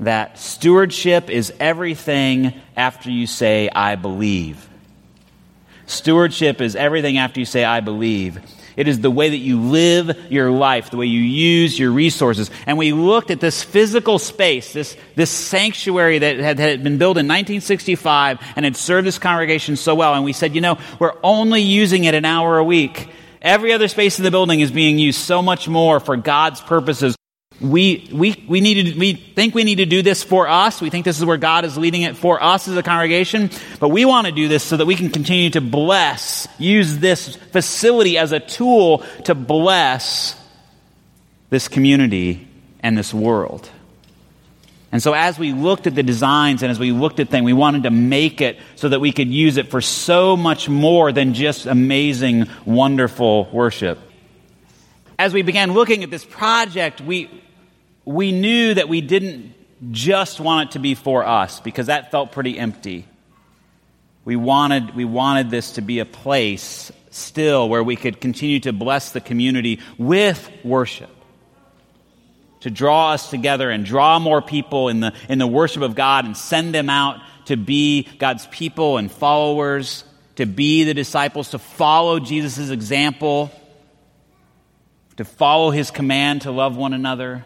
that 0.00 0.38
stewardship 0.38 1.28
is 1.28 1.52
everything 1.60 2.54
after 2.76 3.10
you 3.10 3.26
say, 3.26 3.68
I 3.68 3.96
believe. 3.96 4.66
Stewardship 5.86 6.60
is 6.60 6.76
everything 6.76 7.18
after 7.18 7.40
you 7.40 7.46
say, 7.46 7.64
I 7.64 7.80
believe. 7.80 8.40
It 8.76 8.88
is 8.88 9.00
the 9.00 9.10
way 9.10 9.30
that 9.30 9.38
you 9.38 9.60
live 9.60 10.30
your 10.30 10.50
life, 10.50 10.90
the 10.90 10.98
way 10.98 11.06
you 11.06 11.20
use 11.20 11.78
your 11.78 11.90
resources. 11.90 12.50
And 12.66 12.76
we 12.76 12.92
looked 12.92 13.30
at 13.30 13.40
this 13.40 13.62
physical 13.62 14.18
space, 14.18 14.72
this, 14.72 14.96
this 15.14 15.30
sanctuary 15.30 16.18
that 16.18 16.38
had, 16.38 16.58
had 16.58 16.84
been 16.84 16.98
built 16.98 17.16
in 17.16 17.26
1965 17.26 18.38
and 18.54 18.64
had 18.64 18.76
served 18.76 19.06
this 19.06 19.18
congregation 19.18 19.76
so 19.76 19.94
well. 19.94 20.14
And 20.14 20.24
we 20.24 20.34
said, 20.34 20.54
you 20.54 20.60
know, 20.60 20.78
we're 20.98 21.16
only 21.22 21.62
using 21.62 22.04
it 22.04 22.14
an 22.14 22.26
hour 22.26 22.58
a 22.58 22.64
week. 22.64 23.08
Every 23.40 23.72
other 23.72 23.88
space 23.88 24.18
in 24.18 24.24
the 24.24 24.30
building 24.30 24.60
is 24.60 24.70
being 24.70 24.98
used 24.98 25.20
so 25.20 25.40
much 25.40 25.68
more 25.68 26.00
for 26.00 26.16
God's 26.16 26.60
purposes 26.60 27.16
we, 27.60 28.08
we, 28.12 28.44
we, 28.46 28.60
need 28.60 28.92
to, 28.92 28.98
we 28.98 29.14
think 29.14 29.54
we 29.54 29.64
need 29.64 29.76
to 29.76 29.86
do 29.86 30.02
this 30.02 30.22
for 30.22 30.46
us. 30.46 30.80
We 30.80 30.90
think 30.90 31.04
this 31.04 31.18
is 31.18 31.24
where 31.24 31.38
God 31.38 31.64
is 31.64 31.78
leading 31.78 32.02
it 32.02 32.16
for 32.16 32.42
us 32.42 32.68
as 32.68 32.76
a 32.76 32.82
congregation. 32.82 33.50
But 33.80 33.88
we 33.88 34.04
want 34.04 34.26
to 34.26 34.32
do 34.32 34.48
this 34.48 34.62
so 34.62 34.76
that 34.76 34.86
we 34.86 34.94
can 34.94 35.10
continue 35.10 35.50
to 35.50 35.60
bless, 35.60 36.46
use 36.58 36.98
this 36.98 37.36
facility 37.36 38.18
as 38.18 38.32
a 38.32 38.40
tool 38.40 39.04
to 39.24 39.34
bless 39.34 40.38
this 41.48 41.68
community 41.68 42.46
and 42.80 42.96
this 42.96 43.14
world. 43.14 43.70
And 44.92 45.02
so 45.02 45.14
as 45.14 45.38
we 45.38 45.52
looked 45.52 45.86
at 45.86 45.94
the 45.94 46.02
designs 46.02 46.62
and 46.62 46.70
as 46.70 46.78
we 46.78 46.92
looked 46.92 47.20
at 47.20 47.28
things, 47.28 47.44
we 47.44 47.52
wanted 47.52 47.84
to 47.84 47.90
make 47.90 48.40
it 48.40 48.58
so 48.76 48.88
that 48.88 49.00
we 49.00 49.12
could 49.12 49.28
use 49.28 49.56
it 49.56 49.70
for 49.70 49.80
so 49.80 50.36
much 50.36 50.68
more 50.68 51.10
than 51.10 51.34
just 51.34 51.66
amazing, 51.66 52.46
wonderful 52.64 53.48
worship. 53.52 53.98
As 55.18 55.32
we 55.32 55.42
began 55.42 55.72
looking 55.72 56.04
at 56.04 56.10
this 56.10 56.24
project, 56.24 57.00
we, 57.00 57.30
we 58.06 58.32
knew 58.32 58.72
that 58.72 58.88
we 58.88 59.02
didn't 59.02 59.52
just 59.90 60.40
want 60.40 60.70
it 60.70 60.72
to 60.72 60.78
be 60.78 60.94
for 60.94 61.26
us 61.26 61.60
because 61.60 61.86
that 61.86 62.10
felt 62.10 62.32
pretty 62.32 62.58
empty. 62.58 63.04
we 64.24 64.36
wanted, 64.36 64.94
we 64.94 65.04
wanted 65.04 65.50
this 65.50 65.72
to 65.72 65.82
be 65.82 65.98
a 65.98 66.06
place 66.06 66.90
still 67.10 67.68
where 67.68 67.82
we 67.82 67.96
could 67.96 68.20
continue 68.20 68.60
to 68.60 68.72
bless 68.72 69.10
the 69.10 69.20
community 69.20 69.80
with 69.98 70.50
worship. 70.64 71.10
To 72.60 72.70
draw 72.70 73.12
us 73.12 73.28
together 73.28 73.70
and 73.70 73.84
draw 73.84 74.18
more 74.18 74.40
people 74.40 74.88
in 74.88 75.00
the, 75.00 75.12
in 75.28 75.38
the 75.38 75.46
worship 75.46 75.82
of 75.82 75.94
God 75.94 76.24
and 76.24 76.36
send 76.36 76.74
them 76.74 76.88
out 76.88 77.20
to 77.46 77.56
be 77.56 78.08
God's 78.18 78.46
people 78.48 78.96
and 78.98 79.10
followers, 79.10 80.04
to 80.36 80.46
be 80.46 80.84
the 80.84 80.94
disciples, 80.94 81.50
to 81.50 81.58
follow 81.58 82.18
Jesus' 82.18 82.70
example, 82.70 83.50
to 85.16 85.24
follow 85.24 85.70
his 85.70 85.90
command 85.90 86.42
to 86.42 86.50
love 86.50 86.76
one 86.76 86.92
another. 86.92 87.44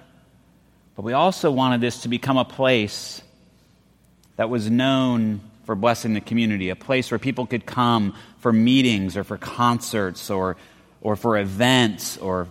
But 0.97 1.03
we 1.03 1.13
also 1.13 1.51
wanted 1.51 1.81
this 1.81 2.03
to 2.03 2.09
become 2.09 2.37
a 2.37 2.45
place 2.45 3.23
that 4.37 4.51
was 4.51 4.71
known 4.71 5.41
for 5.65 5.75
blessing 5.75 6.15
the 6.15 6.21
community, 6.21 6.71
a 6.71 6.77
place 6.77 7.11
where 7.11 7.19
people 7.19 7.47
could 7.47 7.65
come 7.65 8.15
for 8.39 8.53
meetings 8.53 9.17
or 9.17 9.25
for 9.25 9.37
concerts 9.37 10.31
or, 10.31 10.57
or 11.01 11.17
for 11.17 11.39
events 11.39 12.17
or 12.17 12.49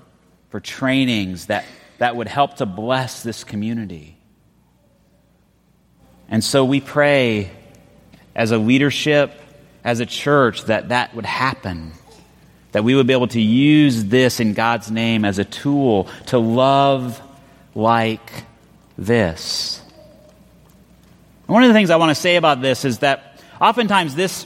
for 0.50 0.60
trainings 0.60 1.48
that, 1.48 1.66
that 1.98 2.16
would 2.16 2.28
help 2.28 2.58
to 2.58 2.66
bless 2.66 3.24
this 3.24 3.44
community. 3.44 4.18
And 6.30 6.44
so 6.44 6.64
we 6.64 6.80
pray 6.80 7.52
as 8.36 8.52
a 8.52 8.58
leadership, 8.58 9.34
as 9.84 10.00
a 10.00 10.06
church, 10.06 10.64
that 10.66 10.90
that 10.90 11.16
would 11.16 11.26
happen. 11.26 11.92
That 12.72 12.84
we 12.84 12.94
would 12.94 13.08
be 13.08 13.14
able 13.14 13.28
to 13.30 13.42
use 13.42 14.06
this 14.06 14.40
in 14.40 14.54
God's 14.54 14.92
name 14.92 15.26
as 15.26 15.40
a 15.40 15.46
tool 15.46 16.08
to 16.28 16.38
love 16.38 17.20
like 17.80 18.46
this. 18.98 19.82
One 21.48 21.64
of 21.64 21.70
the 21.70 21.74
things 21.74 21.90
I 21.90 21.96
want 21.96 22.10
to 22.16 22.22
say 22.22 22.36
about 22.36 22.62
this 22.62 22.86
is 22.86 23.00
that 23.00 23.42
oftentimes 23.60 24.14
this, 24.14 24.46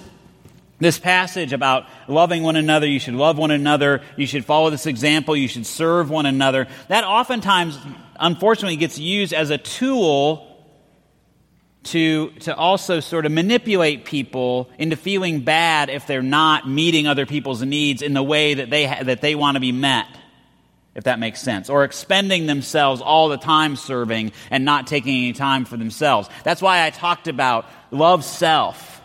this 0.80 1.00
passage 1.00 1.52
about 1.52 1.86
loving 2.08 2.44
one 2.44 2.56
another, 2.56 2.88
you 2.88 3.00
should 3.00 3.16
love 3.16 3.38
one 3.38 3.52
another, 3.52 4.02
you 4.16 4.26
should 4.26 4.46
follow 4.46 4.70
this 4.70 4.86
example, 4.86 5.36
you 5.36 5.48
should 5.48 5.66
serve 5.66 6.10
one 6.10 6.26
another, 6.26 6.68
that 6.88 7.04
oftentimes, 7.04 7.78
unfortunately, 8.18 8.78
gets 8.78 8.98
used 8.98 9.34
as 9.34 9.50
a 9.50 9.58
tool 9.58 10.50
to, 11.84 12.30
to 12.32 12.56
also 12.56 13.02
sort 13.02 13.26
of 13.26 13.32
manipulate 13.32 14.06
people 14.06 14.70
into 14.78 14.96
feeling 14.96 15.42
bad 15.42 15.90
if 15.90 16.08
they're 16.08 16.22
not 16.22 16.70
meeting 16.70 17.08
other 17.08 17.26
people's 17.26 17.62
needs 17.62 18.02
in 18.02 18.14
the 18.14 18.24
way 18.24 18.54
that 18.54 18.70
they, 18.70 18.86
ha- 18.86 19.04
that 19.04 19.20
they 19.20 19.36
want 19.36 19.56
to 19.56 19.60
be 19.60 19.74
met, 19.74 20.08
if 20.96 21.06
that 21.06 21.20
makes 21.20 21.42
sense. 21.42 21.70
Or 21.70 21.84
expending 21.84 22.46
themselves 22.46 23.02
all 23.02 23.30
the 23.30 23.38
time 23.38 23.76
serving 23.76 24.32
and 24.52 24.66
not 24.66 24.88
taking 24.88 25.16
any 25.16 25.34
time 25.34 25.66
for 25.66 25.78
themselves. 25.78 26.30
That's 26.44 26.62
why 26.62 26.86
I 26.86 26.90
talked 26.90 27.28
about 27.28 27.66
love 27.92 28.24
self. 28.24 29.02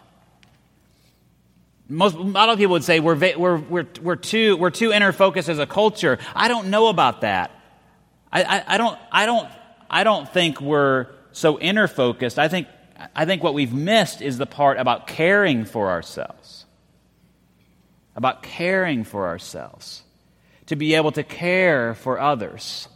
Most, 1.88 2.16
a 2.16 2.21
lot 2.21 2.50
of 2.50 2.59
people 2.59 2.73
would 2.73 2.85
say 2.85 3.00
we're, 3.00 3.16
we're, 3.16 3.57
we're, 3.57 3.87
we're, 4.02 4.16
too, 4.16 4.57
we're 4.59 4.71
too 4.71 4.92
inner 4.92 5.12
focused 5.12 5.49
as 5.49 5.59
a 5.59 5.66
culture. 5.66 6.18
I 6.35 6.49
don't 6.49 6.68
know 6.68 6.88
about 6.88 7.23
that. 7.23 7.50
I, 8.30 8.42
I, 8.42 8.75
I, 8.75 8.78
don't, 8.78 8.99
I, 9.11 9.25
don't, 9.26 9.49
I 9.88 10.04
don't 10.04 10.28
think 10.28 10.61
we're 10.61 11.07
so 11.33 11.59
inner 11.59 11.88
focused, 11.88 12.38
I 12.38 12.49
think, 12.49 12.68
I 13.14 13.25
think 13.25 13.42
what 13.42 13.54
we've 13.54 13.73
missed 13.73 14.21
is 14.21 14.38
the 14.38 14.47
part 14.47 14.78
about 14.78 15.07
caring 15.07 15.64
for 15.64 15.88
ourselves. 15.90 16.66
About 18.16 18.42
caring 18.42 19.04
for 19.04 19.28
ourselves. 19.28 20.02
To 20.68 20.76
be 20.76 20.94
able 20.94 21.12
to 21.12 21.22
care 21.22 21.94
for 21.94 22.18
others. 22.18 22.88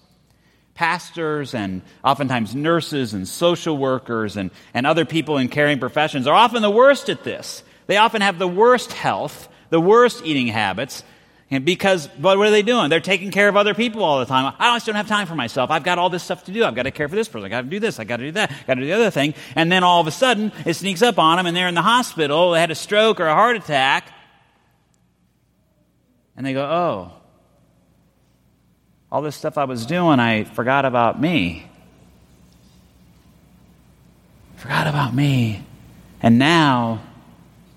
Pastors 0.74 1.54
and 1.54 1.82
oftentimes 2.02 2.54
nurses 2.54 3.12
and 3.12 3.28
social 3.28 3.76
workers 3.76 4.36
and, 4.36 4.50
and 4.72 4.86
other 4.86 5.04
people 5.04 5.36
in 5.36 5.48
caring 5.48 5.78
professions 5.78 6.26
are 6.26 6.34
often 6.34 6.62
the 6.62 6.70
worst 6.70 7.10
at 7.10 7.24
this. 7.24 7.62
They 7.86 7.98
often 7.98 8.22
have 8.22 8.38
the 8.38 8.48
worst 8.48 8.92
health, 8.92 9.48
the 9.70 9.80
worst 9.80 10.24
eating 10.24 10.46
habits, 10.46 11.04
and 11.52 11.66
because, 11.66 12.08
but 12.18 12.38
what 12.38 12.48
are 12.48 12.50
they 12.50 12.62
doing? 12.62 12.88
They're 12.88 13.00
taking 13.00 13.30
care 13.30 13.46
of 13.46 13.58
other 13.58 13.74
people 13.74 14.02
all 14.02 14.20
the 14.20 14.24
time. 14.24 14.54
I 14.58 14.74
just 14.74 14.86
don't 14.86 14.94
have 14.94 15.06
time 15.06 15.26
for 15.26 15.34
myself. 15.34 15.70
I've 15.70 15.84
got 15.84 15.98
all 15.98 16.08
this 16.08 16.22
stuff 16.22 16.44
to 16.44 16.52
do. 16.52 16.64
I've 16.64 16.74
got 16.74 16.84
to 16.84 16.90
care 16.90 17.10
for 17.10 17.14
this 17.14 17.28
person. 17.28 17.44
I've 17.44 17.50
got 17.50 17.60
to 17.60 17.68
do 17.68 17.78
this. 17.78 18.00
I've 18.00 18.08
got 18.08 18.16
to 18.16 18.24
do 18.24 18.32
that. 18.32 18.50
I've 18.50 18.66
got 18.66 18.74
to 18.76 18.80
do 18.80 18.86
the 18.86 18.94
other 18.94 19.10
thing. 19.10 19.34
And 19.54 19.70
then 19.70 19.84
all 19.84 20.00
of 20.00 20.06
a 20.06 20.10
sudden, 20.10 20.50
it 20.64 20.72
sneaks 20.72 21.02
up 21.02 21.18
on 21.18 21.36
them 21.36 21.44
and 21.44 21.54
they're 21.54 21.68
in 21.68 21.74
the 21.74 21.82
hospital. 21.82 22.52
They 22.52 22.60
had 22.60 22.70
a 22.70 22.74
stroke 22.74 23.20
or 23.20 23.26
a 23.26 23.34
heart 23.34 23.56
attack. 23.56 24.10
And 26.34 26.46
they 26.46 26.54
go, 26.54 26.64
oh, 26.64 27.21
all 29.12 29.20
this 29.20 29.36
stuff 29.36 29.58
I 29.58 29.64
was 29.64 29.84
doing, 29.84 30.18
I 30.18 30.44
forgot 30.44 30.86
about 30.86 31.20
me. 31.20 31.66
Forgot 34.56 34.86
about 34.86 35.14
me. 35.14 35.62
And 36.22 36.38
now, 36.38 37.02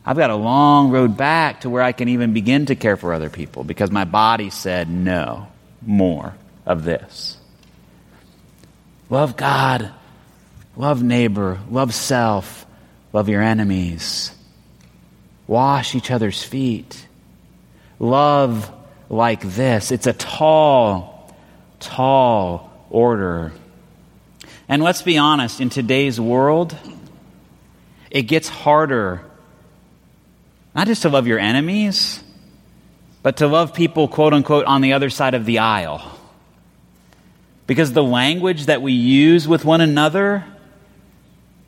I've 0.06 0.16
got 0.16 0.30
a 0.30 0.36
long 0.36 0.92
road 0.92 1.18
back 1.18 1.62
to 1.62 1.70
where 1.70 1.84
I 1.84 1.92
can 1.92 2.08
even 2.08 2.32
begin 2.32 2.68
to 2.68 2.76
care 2.76 2.96
for 2.96 3.14
other 3.14 3.30
people 3.30 3.66
because 3.66 3.92
my 3.92 4.06
body 4.06 4.50
said 4.50 4.90
no 4.90 5.48
more 5.82 6.34
of 6.66 6.86
this. 6.86 7.38
Love 9.10 9.36
God, 9.36 9.92
love 10.78 11.04
neighbor, 11.04 11.60
love 11.70 11.94
self, 11.94 12.66
love 13.12 13.28
your 13.28 13.42
enemies. 13.42 14.32
Wash 15.48 15.96
each 15.96 16.12
other's 16.12 16.42
feet. 16.42 17.06
Love 18.00 18.72
like 19.10 19.42
this. 19.42 19.92
It's 19.92 20.08
a 20.08 20.14
tall, 20.14 21.15
tall 21.86 22.72
order. 22.90 23.54
And 24.68 24.84
let's 24.84 25.02
be 25.02 25.18
honest, 25.18 25.62
in 25.62 25.70
today's 25.70 26.20
world, 26.20 26.76
it 28.10 28.24
gets 28.24 28.50
harder 28.50 29.22
not 30.76 30.88
just 30.88 31.04
to 31.04 31.10
love 31.10 31.26
your 31.26 31.40
enemies, 31.40 32.22
but 33.24 33.38
to 33.38 33.48
love 33.48 33.74
people, 33.74 34.10
quote 34.10 34.34
unquote, 34.34 34.66
on 34.66 34.82
the 34.82 34.94
other 34.94 35.10
side 35.10 35.34
of 35.34 35.46
the 35.46 35.60
aisle. 35.60 36.12
Because 37.66 37.94
the 37.94 38.04
language 38.04 38.66
that 38.66 38.82
we 38.82 38.92
use 38.92 39.48
with 39.48 39.64
one 39.64 39.82
another 39.82 40.46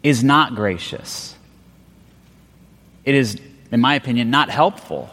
is 0.03 0.23
not 0.23 0.55
gracious. 0.55 1.35
It 3.05 3.15
is, 3.15 3.39
in 3.71 3.79
my 3.79 3.95
opinion, 3.95 4.29
not 4.29 4.49
helpful. 4.49 5.09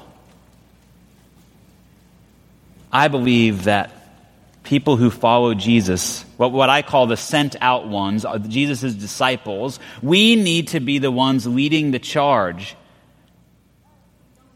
I 2.92 3.08
believe 3.08 3.64
that 3.64 4.03
people 4.64 4.96
who 4.96 5.10
follow 5.10 5.54
Jesus, 5.54 6.24
what, 6.36 6.50
what 6.50 6.70
I 6.70 6.82
call 6.82 7.06
the 7.06 7.16
sent 7.16 7.54
out 7.60 7.86
ones, 7.86 8.24
uh, 8.24 8.38
Jesus' 8.38 8.94
disciples, 8.94 9.78
we 10.02 10.34
need 10.34 10.68
to 10.68 10.80
be 10.80 10.98
the 10.98 11.10
ones 11.10 11.46
leading 11.46 11.90
the 11.90 11.98
charge 11.98 12.74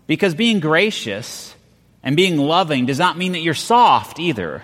because 0.07 0.35
being 0.35 0.59
gracious 0.59 1.55
and 2.03 2.17
being 2.17 2.39
loving 2.39 2.87
does 2.87 2.99
not 2.99 3.17
mean 3.17 3.33
that 3.33 3.41
you're 3.41 3.55
soft 3.55 4.19
either. 4.19 4.63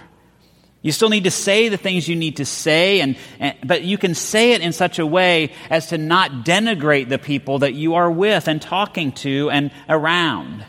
You 0.83 0.93
still 0.93 1.09
need 1.09 1.25
to 1.25 1.31
say 1.31 1.69
the 1.69 1.77
things 1.77 2.09
you 2.09 2.17
need 2.17 2.39
to 2.39 2.45
say, 2.45 3.01
and, 3.01 3.17
and, 3.39 3.57
but 3.65 3.85
you 3.85 3.97
can 3.97 4.15
say 4.15 4.53
it 4.53 4.61
in 4.61 4.73
such 4.73 4.99
a 4.99 5.07
way 5.07 5.53
as 5.71 5.89
to 5.89 5.99
not 5.99 6.45
denigrate 6.45 7.09
the 7.09 7.19
people 7.19 7.61
that 7.61 7.75
you 7.75 7.95
are 7.95 8.11
with 8.11 8.49
and 8.49 8.61
talking 8.61 9.13
to 9.13 9.51
and 9.51 9.71
around. 9.89 10.65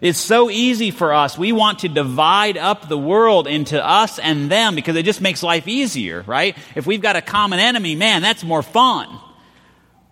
It's 0.00 0.18
so 0.18 0.50
easy 0.50 0.90
for 0.90 1.14
us. 1.14 1.38
We 1.38 1.52
want 1.52 1.80
to 1.80 1.88
divide 1.88 2.58
up 2.58 2.88
the 2.88 2.98
world 2.98 3.46
into 3.46 3.82
us 3.82 4.18
and 4.18 4.50
them 4.50 4.74
because 4.74 4.96
it 4.96 5.04
just 5.04 5.20
makes 5.20 5.42
life 5.42 5.66
easier, 5.66 6.22
right? 6.26 6.56
If 6.74 6.86
we've 6.86 7.00
got 7.00 7.16
a 7.16 7.22
common 7.22 7.58
enemy, 7.58 7.94
man, 7.94 8.22
that's 8.22 8.44
more 8.44 8.62
fun. 8.62 9.08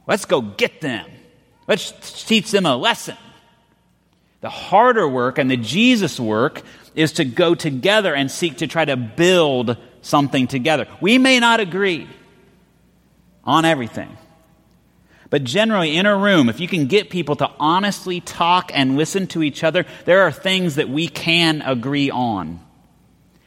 Let's 0.06 0.24
go 0.24 0.40
get 0.40 0.80
them. 0.80 1.06
Let's 1.66 2.24
teach 2.24 2.50
them 2.50 2.66
a 2.66 2.76
lesson. 2.76 3.16
The 4.40 4.50
harder 4.50 5.08
work 5.08 5.38
and 5.38 5.50
the 5.50 5.56
Jesus 5.56 6.20
work 6.20 6.62
is 6.94 7.12
to 7.12 7.24
go 7.24 7.54
together 7.54 8.14
and 8.14 8.30
seek 8.30 8.58
to 8.58 8.66
try 8.66 8.84
to 8.84 8.96
build 8.96 9.76
something 10.02 10.46
together. 10.46 10.86
We 11.00 11.18
may 11.18 11.40
not 11.40 11.60
agree 11.60 12.08
on 13.42 13.64
everything. 13.64 14.16
But 15.34 15.42
generally, 15.42 15.96
in 15.96 16.06
a 16.06 16.16
room, 16.16 16.48
if 16.48 16.60
you 16.60 16.68
can 16.68 16.86
get 16.86 17.10
people 17.10 17.34
to 17.34 17.50
honestly 17.58 18.20
talk 18.20 18.70
and 18.72 18.96
listen 18.96 19.26
to 19.26 19.42
each 19.42 19.64
other, 19.64 19.84
there 20.04 20.22
are 20.22 20.30
things 20.30 20.76
that 20.76 20.88
we 20.88 21.08
can 21.08 21.60
agree 21.60 22.08
on. 22.08 22.60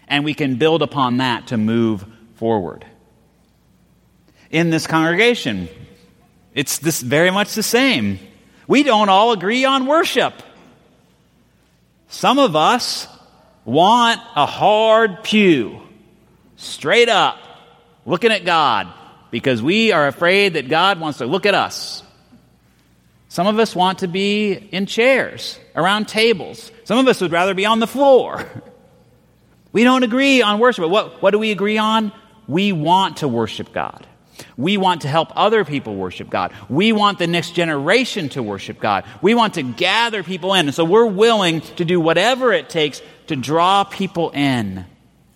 And 0.06 0.26
we 0.26 0.34
can 0.34 0.58
build 0.58 0.82
upon 0.82 1.20
that 1.20 1.48
to 1.48 1.58
move 1.58 2.06
forward. 2.36 2.86
In 4.52 4.70
this 4.70 4.86
congregation, 4.86 5.70
it's 6.54 6.78
this 6.80 7.00
very 7.00 7.32
much 7.32 7.54
the 7.54 7.64
same. 7.64 8.20
We 8.68 8.84
don't 8.84 9.08
all 9.08 9.32
agree 9.32 9.64
on 9.64 9.86
worship. 9.86 10.34
Some 12.10 12.38
of 12.38 12.54
us 12.58 13.08
want 13.64 14.20
a 14.36 14.46
hard 14.46 15.24
pew, 15.24 15.82
straight 16.58 17.08
up, 17.08 17.38
looking 18.06 18.34
at 18.34 18.44
God, 18.44 18.94
because 19.32 19.62
we 19.62 19.92
are 19.92 20.08
afraid 20.08 20.54
that 20.54 20.70
God 20.70 21.00
wants 21.00 21.20
to 21.20 21.26
look 21.26 21.46
at 21.46 21.54
us. 21.54 22.04
Some 23.30 23.48
of 23.48 23.60
us 23.60 23.76
want 23.76 24.00
to 24.00 24.08
be 24.08 24.54
in 24.54 24.86
chairs, 24.86 25.60
around 25.76 26.08
tables. 26.08 26.72
Some 26.86 26.98
of 26.98 27.08
us 27.08 27.22
would 27.22 27.32
rather 27.32 27.54
be 27.54 27.66
on 27.66 27.80
the 27.80 27.88
floor. 27.88 28.46
We 29.78 29.84
don't 29.84 30.02
agree 30.02 30.42
on 30.42 30.58
worship, 30.58 30.90
what, 30.90 31.22
what 31.22 31.32
do 31.32 31.38
we 31.38 31.52
agree 31.52 31.78
on? 31.78 32.12
We 32.48 32.72
want 32.72 33.18
to 33.18 33.28
worship 33.28 33.74
God. 33.74 34.08
We 34.58 34.78
want 34.78 35.02
to 35.02 35.08
help 35.08 35.30
other 35.36 35.66
people 35.66 35.96
worship 35.96 36.32
God. 36.32 36.54
We 36.70 36.94
want 36.94 37.20
the 37.20 37.28
next 37.28 37.52
generation 37.52 38.30
to 38.30 38.42
worship 38.42 38.80
God. 38.80 39.04
We 39.22 39.36
want 39.36 39.56
to 39.56 39.62
gather 39.62 40.24
people 40.24 40.56
in. 40.56 40.68
And 40.68 40.74
so 40.74 40.84
we're 40.84 41.06
willing 41.06 41.62
to 41.62 41.86
do 41.86 42.00
whatever 42.00 42.54
it 42.54 42.70
takes 42.70 43.02
to 43.28 43.36
draw 43.36 43.84
people 43.84 44.32
in, 44.32 44.86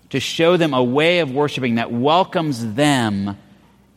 to 0.10 0.20
show 0.20 0.58
them 0.58 0.74
a 0.74 0.84
way 0.84 1.20
of 1.20 1.32
worshiping 1.32 1.76
that 1.76 1.92
welcomes 1.92 2.74
them 2.74 3.38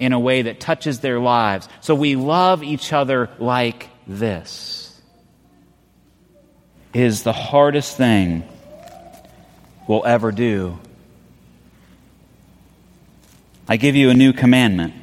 in 0.05 0.13
a 0.13 0.19
way 0.19 0.43
that 0.43 0.61
touches 0.61 1.01
their 1.01 1.19
lives. 1.19 1.69
So 1.81 1.95
we 1.95 2.17
love 2.17 2.63
each 2.63 2.93
other 2.93 3.31
like 3.39 3.89
this. 4.07 4.81
Is 6.93 7.23
the 7.25 7.33
hardest 7.33 7.97
thing 7.97 8.45
we'll 9.89 10.07
ever 10.07 10.31
do. 10.31 10.79
I 13.69 13.77
give 13.77 13.97
you 13.97 14.11
a 14.11 14.15
new 14.15 14.33
commandment 14.33 14.95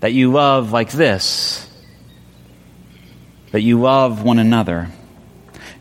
that 0.00 0.12
you 0.12 0.32
love 0.32 0.72
like 0.72 0.90
this, 0.90 1.68
that 3.52 3.62
you 3.62 3.80
love 3.80 4.22
one 4.22 4.38
another, 4.38 4.88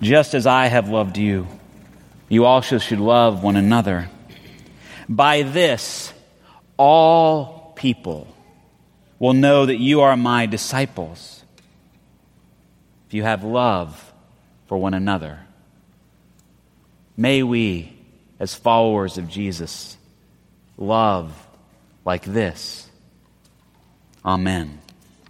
just 0.01 0.33
as 0.33 0.47
I 0.47 0.67
have 0.67 0.89
loved 0.89 1.17
you. 1.17 1.47
You 2.29 2.45
also 2.45 2.77
should 2.77 2.99
love 2.99 3.43
one 3.43 3.55
another. 3.55 4.09
By 5.09 5.43
this, 5.43 6.13
all 6.77 7.73
people 7.75 8.27
will 9.19 9.33
know 9.33 9.65
that 9.65 9.77
you 9.77 10.01
are 10.01 10.15
my 10.15 10.45
disciples 10.45 11.43
if 13.07 13.13
you 13.13 13.23
have 13.23 13.43
love 13.43 14.13
for 14.67 14.77
one 14.77 14.93
another. 14.93 15.39
May 17.15 17.41
we, 17.41 17.97
as 18.39 18.53
followers 18.53 19.17
of 19.17 19.27
Jesus, 19.27 19.97
love 20.77 21.33
like 22.05 22.23
this. 22.23 22.89
Amen. 24.23 24.79